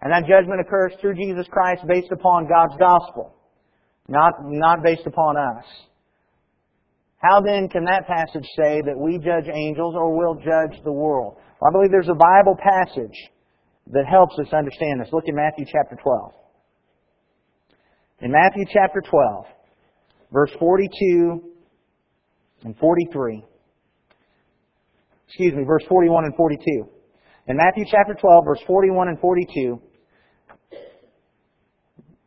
And 0.00 0.12
that 0.12 0.28
judgment 0.28 0.60
occurs 0.60 0.92
through 1.00 1.14
Jesus 1.14 1.46
Christ 1.50 1.82
based 1.86 2.12
upon 2.12 2.48
God's 2.48 2.78
gospel, 2.78 3.34
not, 4.08 4.32
not 4.44 4.82
based 4.82 5.06
upon 5.06 5.36
us. 5.36 5.64
How 7.18 7.40
then 7.40 7.68
can 7.68 7.84
that 7.84 8.06
passage 8.06 8.46
say 8.56 8.80
that 8.86 8.96
we 8.96 9.18
judge 9.18 9.50
angels 9.52 9.94
or 9.96 10.16
will 10.16 10.36
judge 10.36 10.80
the 10.84 10.92
world? 10.92 11.36
Well, 11.60 11.70
I 11.70 11.72
believe 11.72 11.90
there's 11.90 12.08
a 12.08 12.14
Bible 12.14 12.56
passage 12.56 13.16
that 13.92 14.06
helps 14.06 14.38
us 14.38 14.52
understand 14.52 15.00
this. 15.00 15.08
Look 15.12 15.24
in 15.26 15.34
Matthew 15.34 15.64
chapter 15.70 15.96
12. 16.02 16.32
In 18.22 18.32
Matthew 18.32 18.64
chapter 18.72 19.00
12, 19.00 19.44
verse 20.32 20.50
42 20.58 21.42
and 22.64 22.76
43. 22.78 23.44
Excuse 25.28 25.54
me, 25.54 25.64
verse 25.64 25.84
41 25.88 26.24
and 26.24 26.34
42. 26.34 26.88
In 27.48 27.56
Matthew 27.56 27.84
chapter 27.90 28.14
12, 28.14 28.44
verse 28.44 28.60
41 28.66 29.08
and 29.08 29.20
42, 29.20 29.80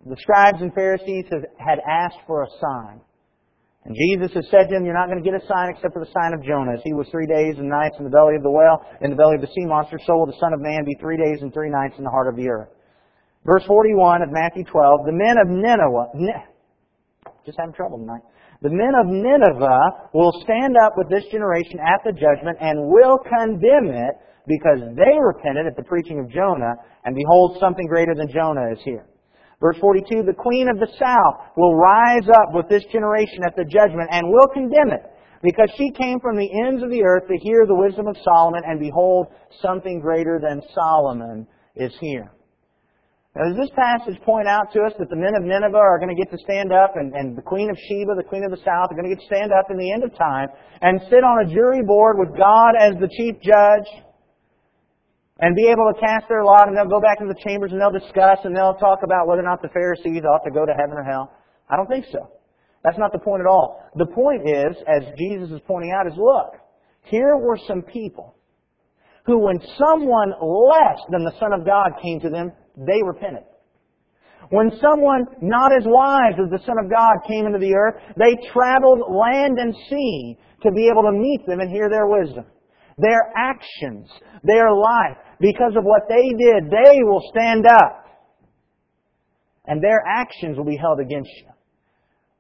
the 0.05 0.15
scribes 0.19 0.61
and 0.61 0.73
Pharisees 0.73 1.25
had 1.57 1.79
asked 1.87 2.19
for 2.25 2.43
a 2.43 2.47
sign. 2.61 3.01
And 3.89 3.97
Jesus 3.97 4.29
has 4.37 4.45
said 4.53 4.69
to 4.69 4.77
him, 4.77 4.85
You're 4.85 4.93
not 4.93 5.09
going 5.09 5.17
to 5.17 5.25
get 5.25 5.33
a 5.33 5.41
sign 5.49 5.73
except 5.73 5.97
for 5.97 6.05
the 6.05 6.13
sign 6.13 6.37
of 6.37 6.45
Jonah. 6.45 6.77
As 6.77 6.85
he 6.85 6.93
was 6.93 7.09
three 7.09 7.25
days 7.25 7.57
and 7.57 7.65
nights 7.65 7.97
in 7.97 8.05
the 8.05 8.13
belly 8.13 8.37
of 8.37 8.45
the 8.45 8.53
whale, 8.53 8.85
in 9.01 9.09
the 9.09 9.17
belly 9.17 9.33
of 9.33 9.41
the 9.41 9.49
sea 9.49 9.65
monster, 9.65 9.97
so 10.05 10.13
will 10.13 10.29
the 10.29 10.37
Son 10.37 10.53
of 10.53 10.61
Man 10.61 10.85
be 10.85 10.93
three 11.01 11.17
days 11.17 11.41
and 11.41 11.49
three 11.49 11.73
nights 11.73 11.97
in 11.97 12.05
the 12.05 12.13
heart 12.13 12.29
of 12.29 12.37
the 12.37 12.45
earth. 12.47 12.69
Verse 13.49 13.65
41 13.65 14.21
of 14.21 14.29
Matthew 14.29 14.61
12, 14.69 15.09
the 15.09 15.17
men 15.17 15.41
of 15.41 15.49
Nineveh, 15.49 16.45
just 17.49 17.57
having 17.57 17.73
trouble 17.73 17.97
tonight. 17.97 18.21
The 18.61 18.69
men 18.69 18.93
of 18.93 19.09
Nineveh 19.09 20.13
will 20.13 20.37
stand 20.45 20.77
up 20.77 20.93
with 20.93 21.09
this 21.09 21.25
generation 21.33 21.81
at 21.81 22.05
the 22.05 22.13
judgment 22.13 22.61
and 22.61 22.93
will 22.93 23.17
condemn 23.25 23.89
it 23.89 24.13
because 24.45 24.85
they 24.93 25.17
repented 25.17 25.65
at 25.65 25.73
the 25.73 25.87
preaching 25.89 26.21
of 26.21 26.29
Jonah, 26.29 26.77
and 27.05 27.17
behold, 27.17 27.57
something 27.57 27.87
greater 27.89 28.13
than 28.13 28.29
Jonah 28.29 28.69
is 28.69 28.77
here. 28.85 29.08
Verse 29.61 29.77
42, 29.81 30.23
the 30.23 30.33
queen 30.33 30.69
of 30.69 30.79
the 30.79 30.87
south 30.97 31.51
will 31.57 31.75
rise 31.75 32.27
up 32.29 32.53
with 32.53 32.69
this 32.69 32.83
generation 32.91 33.43
at 33.45 33.55
the 33.57 33.65
judgment 33.65 34.07
and 34.11 34.29
will 34.29 34.47
condemn 34.53 34.91
it, 34.91 35.03
because 35.43 35.69
she 35.77 35.91
came 35.91 36.19
from 36.21 36.37
the 36.37 36.49
ends 36.65 36.81
of 36.81 36.89
the 36.89 37.03
earth 37.03 37.27
to 37.27 37.37
hear 37.37 37.65
the 37.67 37.75
wisdom 37.75 38.07
of 38.07 38.15
Solomon, 38.23 38.63
and 38.65 38.79
behold, 38.79 39.27
something 39.61 39.99
greater 39.99 40.39
than 40.41 40.61
Solomon 40.73 41.45
is 41.75 41.91
here. 41.99 42.31
Now, 43.35 43.49
does 43.49 43.57
this 43.57 43.75
passage 43.75 44.19
point 44.23 44.47
out 44.47 44.71
to 44.73 44.81
us 44.81 44.93
that 44.97 45.09
the 45.09 45.15
men 45.15 45.35
of 45.35 45.43
Nineveh 45.43 45.77
are 45.77 45.99
going 45.99 46.09
to 46.09 46.17
get 46.17 46.31
to 46.31 46.43
stand 46.43 46.71
up, 46.71 46.95
and, 46.95 47.13
and 47.13 47.37
the 47.37 47.43
queen 47.43 47.69
of 47.69 47.77
Sheba, 47.77 48.15
the 48.15 48.23
queen 48.23 48.43
of 48.43 48.51
the 48.51 48.63
south, 48.63 48.89
are 48.89 48.95
going 48.95 49.09
to 49.09 49.15
get 49.15 49.21
to 49.21 49.35
stand 49.35 49.51
up 49.51 49.69
in 49.69 49.77
the 49.77 49.91
end 49.91 50.03
of 50.03 50.15
time 50.17 50.47
and 50.81 50.99
sit 51.11 51.23
on 51.23 51.45
a 51.45 51.53
jury 51.53 51.83
board 51.83 52.17
with 52.17 52.35
God 52.35 52.73
as 52.79 52.95
the 52.99 53.07
chief 53.11 53.35
judge? 53.43 53.87
And 55.39 55.55
be 55.55 55.67
able 55.67 55.91
to 55.93 55.99
cast 55.99 56.27
their 56.27 56.43
lot, 56.43 56.67
and 56.67 56.75
they'll 56.75 56.89
go 56.89 56.99
back 56.99 57.19
into 57.21 57.33
the 57.33 57.41
chambers 57.47 57.71
and 57.71 57.79
they'll 57.79 57.95
discuss 57.95 58.39
and 58.43 58.55
they'll 58.55 58.75
talk 58.75 58.99
about 59.03 59.27
whether 59.27 59.41
or 59.41 59.47
not 59.47 59.61
the 59.61 59.69
Pharisees 59.69 60.23
ought 60.23 60.43
to 60.43 60.51
go 60.51 60.65
to 60.65 60.73
heaven 60.73 60.97
or 60.97 61.03
hell. 61.03 61.31
I 61.69 61.75
don't 61.77 61.87
think 61.87 62.05
so. 62.11 62.27
That's 62.83 62.97
not 62.97 63.11
the 63.11 63.19
point 63.19 63.41
at 63.41 63.47
all. 63.47 63.83
The 63.95 64.05
point 64.07 64.47
is, 64.47 64.75
as 64.87 65.03
Jesus 65.17 65.49
is 65.51 65.61
pointing 65.67 65.91
out, 65.91 66.07
is 66.07 66.17
look, 66.17 66.55
here 67.03 67.35
were 67.37 67.57
some 67.67 67.81
people 67.81 68.35
who, 69.25 69.39
when 69.39 69.59
someone 69.77 70.31
less 70.41 70.99
than 71.09 71.23
the 71.23 71.35
Son 71.39 71.53
of 71.53 71.65
God 71.65 71.91
came 72.01 72.19
to 72.21 72.29
them, 72.29 72.51
they 72.75 73.01
repented. 73.03 73.43
When 74.49 74.71
someone 74.81 75.25
not 75.41 75.71
as 75.71 75.83
wise 75.85 76.33
as 76.41 76.49
the 76.49 76.65
Son 76.65 76.77
of 76.83 76.89
God 76.89 77.27
came 77.27 77.45
into 77.45 77.59
the 77.59 77.75
earth, 77.75 78.01
they 78.17 78.35
traveled 78.51 78.99
land 79.13 79.59
and 79.59 79.75
sea 79.89 80.37
to 80.63 80.71
be 80.71 80.89
able 80.89 81.03
to 81.03 81.11
meet 81.11 81.45
them 81.45 81.59
and 81.59 81.69
hear 81.69 81.89
their 81.89 82.07
wisdom. 82.07 82.45
Their 82.97 83.31
actions, 83.37 84.09
their 84.43 84.73
life, 84.73 85.17
because 85.39 85.73
of 85.77 85.83
what 85.83 86.03
they 86.09 86.29
did, 86.29 86.69
they 86.69 87.03
will 87.03 87.21
stand 87.31 87.65
up. 87.65 88.05
And 89.65 89.83
their 89.83 90.03
actions 90.05 90.57
will 90.57 90.65
be 90.65 90.77
held 90.77 90.99
against 90.99 91.29
you. 91.37 91.47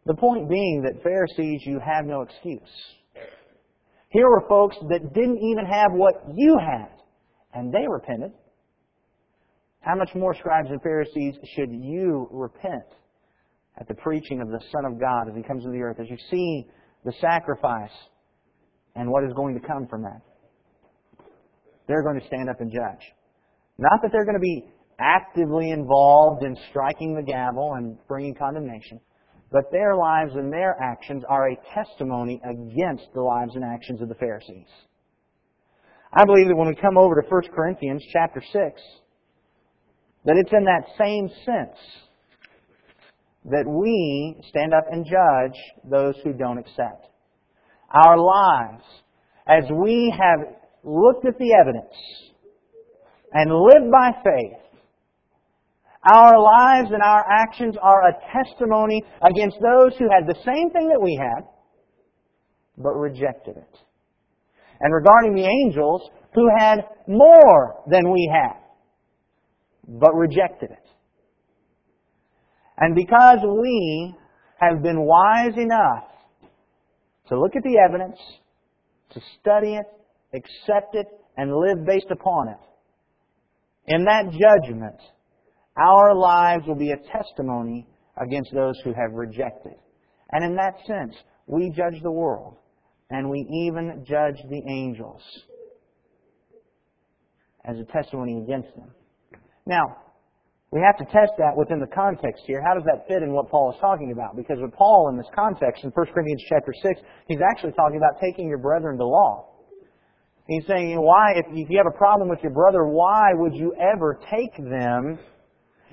The 0.05 0.15
point 0.15 0.49
being 0.49 0.83
that 0.83 1.03
Pharisees, 1.03 1.61
you 1.65 1.79
have 1.79 2.05
no 2.05 2.21
excuse. 2.21 2.61
Here 4.09 4.27
were 4.27 4.43
folks 4.49 4.75
that 4.89 5.13
didn't 5.13 5.37
even 5.37 5.65
have 5.65 5.91
what 5.91 6.15
you 6.35 6.57
had, 6.57 6.89
and 7.53 7.71
they 7.71 7.87
repented. 7.87 8.31
How 9.81 9.95
much 9.95 10.09
more, 10.15 10.33
scribes 10.33 10.69
and 10.71 10.81
Pharisees, 10.81 11.35
should 11.55 11.71
you 11.71 12.27
repent 12.31 12.83
at 13.79 13.87
the 13.87 13.93
preaching 13.93 14.41
of 14.41 14.49
the 14.49 14.59
Son 14.71 14.85
of 14.85 14.99
God 14.99 15.29
as 15.29 15.35
He 15.35 15.43
comes 15.43 15.63
to 15.63 15.69
the 15.69 15.81
earth, 15.81 15.99
as 15.99 16.09
you 16.09 16.17
see 16.29 16.67
the 17.05 17.13
sacrifice 17.21 17.95
and 18.95 19.09
what 19.09 19.23
is 19.23 19.31
going 19.35 19.59
to 19.59 19.65
come 19.65 19.87
from 19.87 20.01
that? 20.01 20.21
They're 21.89 22.03
going 22.03 22.19
to 22.21 22.27
stand 22.27 22.49
up 22.49 22.61
and 22.61 22.71
judge. 22.71 23.01
Not 23.79 23.99
that 24.03 24.11
they're 24.13 24.23
going 24.23 24.35
to 24.35 24.39
be 24.39 24.63
actively 24.99 25.71
involved 25.71 26.43
in 26.43 26.55
striking 26.69 27.15
the 27.15 27.23
gavel 27.23 27.73
and 27.75 27.97
bringing 28.07 28.35
condemnation, 28.35 29.01
but 29.51 29.71
their 29.71 29.95
lives 29.95 30.31
and 30.35 30.53
their 30.53 30.77
actions 30.79 31.23
are 31.27 31.49
a 31.49 31.57
testimony 31.73 32.39
against 32.45 33.07
the 33.15 33.21
lives 33.21 33.55
and 33.55 33.63
actions 33.63 34.01
of 34.01 34.07
the 34.07 34.15
Pharisees. 34.15 34.67
I 36.13 36.25
believe 36.25 36.47
that 36.47 36.55
when 36.55 36.67
we 36.67 36.75
come 36.75 36.97
over 36.97 37.19
to 37.19 37.27
1 37.27 37.41
Corinthians 37.55 38.03
chapter 38.13 38.41
6, 38.41 38.81
that 40.25 40.35
it's 40.37 40.51
in 40.51 40.65
that 40.65 40.85
same 40.97 41.29
sense 41.45 41.77
that 43.45 43.65
we 43.65 44.35
stand 44.49 44.73
up 44.73 44.85
and 44.91 45.05
judge 45.05 45.57
those 45.89 46.15
who 46.23 46.33
don't 46.33 46.59
accept. 46.59 47.07
Our 47.91 48.17
lives, 48.17 48.83
as 49.47 49.63
we 49.71 50.13
have 50.19 50.58
looked 50.83 51.25
at 51.25 51.37
the 51.37 51.53
evidence 51.59 51.93
and 53.33 53.51
lived 53.51 53.91
by 53.91 54.11
faith, 54.23 54.69
our 56.03 56.39
lives 56.39 56.91
and 56.91 57.03
our 57.03 57.25
actions 57.29 57.75
are 57.81 58.07
a 58.07 58.13
testimony 58.31 59.03
against 59.21 59.57
those 59.59 59.97
who 59.97 60.07
had 60.09 60.27
the 60.27 60.39
same 60.45 60.69
thing 60.71 60.87
that 60.87 61.01
we 61.01 61.19
had, 61.21 61.43
but 62.77 62.93
rejected 62.93 63.57
it. 63.57 63.77
And 64.79 64.93
regarding 64.93 65.35
the 65.35 65.45
angels, 65.45 66.01
who 66.33 66.47
had 66.57 66.79
more 67.07 67.83
than 67.87 68.11
we 68.11 68.31
had, 68.31 68.55
but 69.87 70.13
rejected 70.13 70.71
it. 70.71 70.85
And 72.77 72.95
because 72.95 73.39
we 73.43 74.15
have 74.57 74.81
been 74.81 75.01
wise 75.01 75.57
enough 75.57 76.05
to 77.27 77.39
look 77.39 77.55
at 77.55 77.63
the 77.63 77.77
evidence, 77.77 78.17
to 79.11 79.21
study 79.39 79.75
it, 79.75 79.85
accept 80.33 80.95
it, 80.95 81.07
and 81.37 81.55
live 81.55 81.85
based 81.85 82.11
upon 82.11 82.49
it. 82.49 82.57
In 83.87 84.05
that 84.05 84.25
judgment, 84.31 84.99
our 85.77 86.13
lives 86.13 86.63
will 86.67 86.75
be 86.75 86.91
a 86.91 87.17
testimony 87.17 87.87
against 88.21 88.51
those 88.53 88.75
who 88.83 88.89
have 88.89 89.13
rejected. 89.13 89.73
And 90.31 90.43
in 90.43 90.55
that 90.57 90.75
sense, 90.85 91.15
we 91.47 91.71
judge 91.75 92.01
the 92.03 92.11
world, 92.11 92.57
and 93.09 93.29
we 93.29 93.39
even 93.65 94.05
judge 94.07 94.35
the 94.49 94.61
angels 94.69 95.21
as 97.65 97.77
a 97.77 97.91
testimony 97.91 98.41
against 98.43 98.75
them. 98.75 98.91
Now, 99.65 99.83
we 100.71 100.81
have 100.85 100.97
to 100.97 101.05
test 101.05 101.33
that 101.39 101.57
within 101.57 101.79
the 101.79 101.89
context 101.89 102.43
here. 102.45 102.61
How 102.61 102.75
does 102.75 102.85
that 102.85 103.07
fit 103.07 103.23
in 103.23 103.33
what 103.33 103.49
Paul 103.49 103.73
is 103.73 103.79
talking 103.81 104.11
about? 104.13 104.35
Because 104.35 104.57
with 104.61 104.73
Paul 104.73 105.09
in 105.09 105.17
this 105.17 105.29
context, 105.33 105.83
in 105.83 105.89
1 105.89 106.05
Corinthians 106.13 106.43
chapter 106.47 106.71
6, 106.73 107.01
he's 107.27 107.41
actually 107.41 107.71
talking 107.73 107.97
about 107.97 108.21
taking 108.21 108.47
your 108.47 108.59
brethren 108.59 108.97
to 108.97 109.05
law. 109.05 109.48
He's 110.49 110.65
saying, 110.65 110.99
why, 110.99 111.33
if 111.35 111.45
you 111.69 111.77
have 111.77 111.85
a 111.85 111.95
problem 111.95 112.27
with 112.27 112.39
your 112.41 112.51
brother, 112.51 112.87
why 112.87 113.33
would 113.35 113.53
you 113.53 113.71
ever 113.79 114.19
take 114.31 114.57
them 114.57 115.19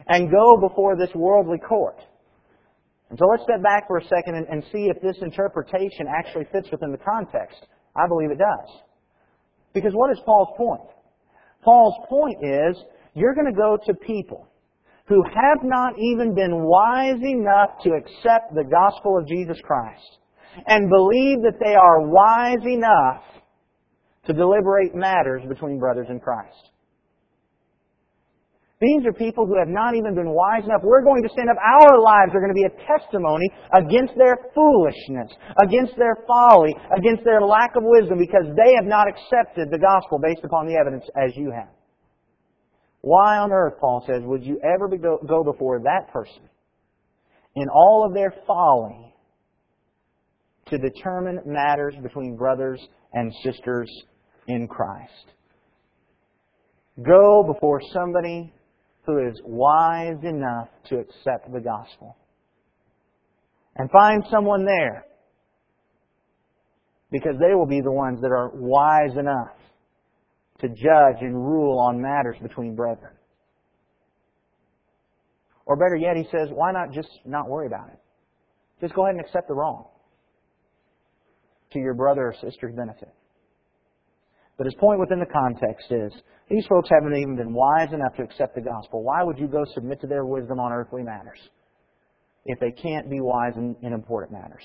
and 0.08 0.30
go 0.30 0.56
before 0.66 0.96
this 0.96 1.10
worldly 1.14 1.58
court? 1.58 2.00
And 3.10 3.18
so 3.18 3.26
let's 3.26 3.42
step 3.42 3.62
back 3.62 3.86
for 3.86 3.98
a 3.98 4.04
second 4.04 4.34
and, 4.34 4.46
and 4.48 4.64
see 4.72 4.88
if 4.88 5.00
this 5.02 5.18
interpretation 5.20 6.06
actually 6.08 6.46
fits 6.50 6.68
within 6.72 6.90
the 6.90 6.98
context. 6.98 7.66
I 7.94 8.08
believe 8.08 8.30
it 8.30 8.38
does. 8.38 8.80
Because 9.74 9.92
what 9.92 10.10
is 10.10 10.18
Paul's 10.24 10.56
point? 10.56 10.88
Paul's 11.62 12.06
point 12.08 12.38
is, 12.42 12.82
you're 13.12 13.34
going 13.34 13.52
to 13.52 13.56
go 13.56 13.76
to 13.84 13.92
people 14.06 14.48
who 15.06 15.22
have 15.22 15.58
not 15.64 15.92
even 15.98 16.34
been 16.34 16.64
wise 16.64 17.20
enough 17.22 17.76
to 17.84 17.90
accept 17.90 18.54
the 18.54 18.64
gospel 18.64 19.18
of 19.18 19.28
Jesus 19.28 19.58
Christ 19.62 20.16
and 20.66 20.88
believe 20.88 21.42
that 21.42 21.60
they 21.62 21.74
are 21.74 22.08
wise 22.08 22.64
enough 22.64 23.22
to 24.26 24.32
deliberate 24.32 24.94
matters 24.94 25.42
between 25.48 25.78
brothers 25.78 26.06
in 26.10 26.20
Christ. 26.20 26.70
These 28.78 29.06
are 29.06 29.12
people 29.12 29.46
who 29.46 29.56
have 29.58 29.72
not 29.72 29.96
even 29.96 30.14
been 30.14 30.28
wise 30.28 30.64
enough. 30.64 30.82
We're 30.84 31.02
going 31.02 31.22
to 31.22 31.30
stand 31.32 31.48
up. 31.48 31.56
Our 31.56 31.98
lives 31.98 32.32
are 32.34 32.44
going 32.44 32.52
to 32.52 32.60
be 32.60 32.68
a 32.68 32.76
testimony 32.84 33.48
against 33.72 34.12
their 34.18 34.36
foolishness, 34.54 35.32
against 35.64 35.96
their 35.96 36.18
folly, 36.26 36.76
against 36.94 37.24
their 37.24 37.40
lack 37.40 37.72
of 37.74 37.82
wisdom 37.86 38.18
because 38.18 38.44
they 38.52 38.74
have 38.76 38.84
not 38.84 39.08
accepted 39.08 39.70
the 39.70 39.78
gospel 39.78 40.20
based 40.20 40.44
upon 40.44 40.66
the 40.66 40.76
evidence 40.76 41.04
as 41.16 41.32
you 41.36 41.50
have. 41.56 41.72
Why 43.00 43.38
on 43.38 43.50
earth, 43.50 43.74
Paul 43.80 44.04
says, 44.06 44.20
would 44.24 44.44
you 44.44 44.60
ever 44.60 44.88
go 45.26 45.42
before 45.42 45.80
that 45.80 46.12
person 46.12 46.42
in 47.54 47.68
all 47.72 48.04
of 48.06 48.12
their 48.12 48.34
folly 48.46 49.14
to 50.66 50.76
determine 50.76 51.40
matters 51.46 51.94
between 52.02 52.36
brothers 52.36 52.80
and 53.14 53.32
sisters 53.42 53.90
in 54.46 54.68
Christ. 54.68 55.32
Go 57.02 57.44
before 57.52 57.80
somebody 57.92 58.52
who 59.04 59.18
is 59.28 59.40
wise 59.44 60.22
enough 60.22 60.68
to 60.88 60.96
accept 60.96 61.52
the 61.52 61.61
gospel. 61.61 62.16
And 63.76 63.90
find 63.90 64.24
someone 64.30 64.64
there 64.64 65.04
because 67.11 67.35
they 67.38 67.54
will 67.54 67.66
be 67.66 67.80
the 67.80 67.92
ones 67.92 68.20
that 68.22 68.28
are 68.28 68.50
wise 68.54 69.16
enough 69.16 69.54
to 70.61 70.68
judge 70.68 71.20
and 71.20 71.35
rule 71.35 71.78
on 71.78 72.00
matters 72.00 72.37
between 72.42 72.74
brethren. 72.74 73.12
Or 75.66 75.76
better 75.76 75.96
yet, 75.96 76.16
he 76.16 76.24
says, 76.30 76.48
why 76.52 76.72
not 76.72 76.92
just 76.92 77.09
not 77.24 77.48
worry 77.48 77.66
about 77.66 77.88
it? 77.88 77.98
Just 78.80 78.94
go 78.94 79.04
ahead 79.04 79.16
and 79.16 79.24
accept 79.24 79.48
the 79.48 79.54
wrong 79.54 79.87
to 81.72 81.78
your 81.78 81.94
brother 81.94 82.22
or 82.22 82.35
sister's 82.40 82.74
benefit. 82.74 83.12
But 84.56 84.66
his 84.66 84.74
point 84.74 85.00
within 85.00 85.20
the 85.20 85.26
context 85.26 85.90
is 85.90 86.12
these 86.48 86.66
folks 86.66 86.88
haven't 86.90 87.16
even 87.16 87.36
been 87.36 87.52
wise 87.52 87.92
enough 87.92 88.14
to 88.16 88.22
accept 88.22 88.54
the 88.54 88.62
gospel. 88.62 89.02
Why 89.02 89.22
would 89.22 89.38
you 89.38 89.48
go 89.48 89.64
submit 89.74 90.00
to 90.00 90.06
their 90.06 90.24
wisdom 90.24 90.58
on 90.60 90.72
earthly 90.72 91.02
matters 91.02 91.38
if 92.46 92.58
they 92.60 92.70
can't 92.70 93.10
be 93.10 93.20
wise 93.20 93.52
in, 93.56 93.76
in 93.82 93.92
important 93.92 94.40
matters? 94.40 94.62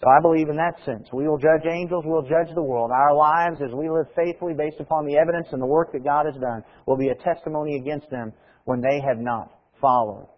So 0.00 0.10
I 0.10 0.20
believe 0.20 0.48
in 0.50 0.56
that 0.56 0.74
sense. 0.84 1.08
We 1.12 1.26
will 1.26 1.38
judge 1.38 1.64
angels, 1.64 2.04
we'll 2.06 2.22
judge 2.22 2.54
the 2.54 2.62
world. 2.62 2.90
Our 2.90 3.14
lives, 3.14 3.60
as 3.66 3.72
we 3.74 3.88
live 3.88 4.06
faithfully 4.14 4.52
based 4.52 4.80
upon 4.80 5.06
the 5.06 5.16
evidence 5.16 5.46
and 5.52 5.62
the 5.62 5.66
work 5.66 5.92
that 5.92 6.04
God 6.04 6.26
has 6.26 6.34
done, 6.34 6.62
will 6.86 6.98
be 6.98 7.08
a 7.08 7.14
testimony 7.14 7.76
against 7.76 8.10
them 8.10 8.32
when 8.64 8.80
they 8.82 9.00
have 9.00 9.18
not 9.18 9.52
followed 9.80 10.28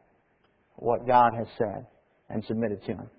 what 0.77 1.07
God 1.09 1.33
has 1.37 1.49
said 1.57 1.87
and 2.29 2.45
submitted 2.45 2.85
to 2.85 2.93
Him. 2.93 3.11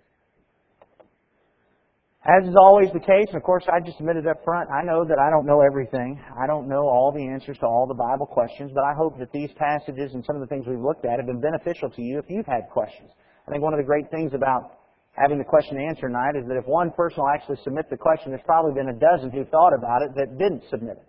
As 2.28 2.44
is 2.44 2.56
always 2.60 2.92
the 2.92 3.00
case, 3.00 3.28
and 3.32 3.38
of 3.38 3.44
course 3.44 3.64
I 3.72 3.80
just 3.80 3.98
admitted 4.02 4.28
up 4.28 4.44
front, 4.44 4.70
I 4.70 4.84
know 4.84 5.06
that 5.08 5.20
I 5.20 5.30
don't 5.30 5.46
know 5.46 5.62
everything. 5.62 6.20
I 6.36 6.48
don't 6.48 6.68
know 6.68 6.84
all 6.84 7.14
the 7.16 7.26
answers 7.26 7.58
to 7.60 7.66
all 7.66 7.88
the 7.88 7.96
Bible 7.96 8.26
questions, 8.26 8.72
but 8.76 8.84
I 8.84 8.94
hope 8.94 9.18
that 9.20 9.32
these 9.32 9.50
passages 9.56 10.12
and 10.14 10.24
some 10.26 10.36
of 10.36 10.42
the 10.42 10.48
things 10.48 10.68
we've 10.68 10.84
looked 10.84 11.06
at 11.06 11.16
have 11.16 11.28
been 11.28 11.40
beneficial 11.40 11.90
to 11.90 12.02
you 12.02 12.20
if 12.20 12.26
you've 12.28 12.46
had 12.46 12.68
questions. 12.70 13.10
I 13.48 13.52
think 13.52 13.64
one 13.64 13.74
of 13.74 13.80
the 13.80 13.88
great 13.88 14.12
things 14.12 14.34
about 14.34 14.84
having 15.16 15.38
the 15.38 15.48
question 15.48 15.78
and 15.78 15.88
answer 15.88 16.10
night 16.10 16.36
is 16.36 16.46
that 16.50 16.58
if 16.58 16.68
one 16.68 16.92
person 16.92 17.24
will 17.24 17.30
actually 17.30 17.56
submit 17.64 17.90
the 17.90 17.96
question, 17.96 18.32
there's 18.32 18.44
probably 18.46 18.74
been 18.74 18.90
a 18.90 19.00
dozen 19.00 19.32
who 19.32 19.46
thought 19.46 19.72
about 19.74 20.02
it 20.02 20.12
that 20.16 20.38
didn't 20.38 20.64
submit 20.70 21.00
it. 21.00 21.08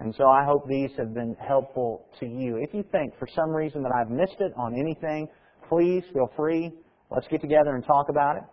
And 0.00 0.14
so 0.16 0.24
I 0.24 0.44
hope 0.44 0.66
these 0.66 0.90
have 0.96 1.12
been 1.12 1.36
helpful 1.36 2.06
to 2.18 2.24
you. 2.24 2.56
If 2.56 2.72
you 2.72 2.82
think 2.90 3.12
for 3.18 3.28
some 3.36 3.50
reason 3.50 3.82
that 3.82 3.92
I've 3.92 4.10
missed 4.10 4.40
it 4.40 4.52
on 4.56 4.72
anything, 4.72 5.28
please 5.68 6.02
feel 6.14 6.32
free. 6.34 6.72
Let's 7.10 7.28
get 7.28 7.42
together 7.42 7.74
and 7.74 7.84
talk 7.84 8.08
about 8.08 8.36
it. 8.38 8.44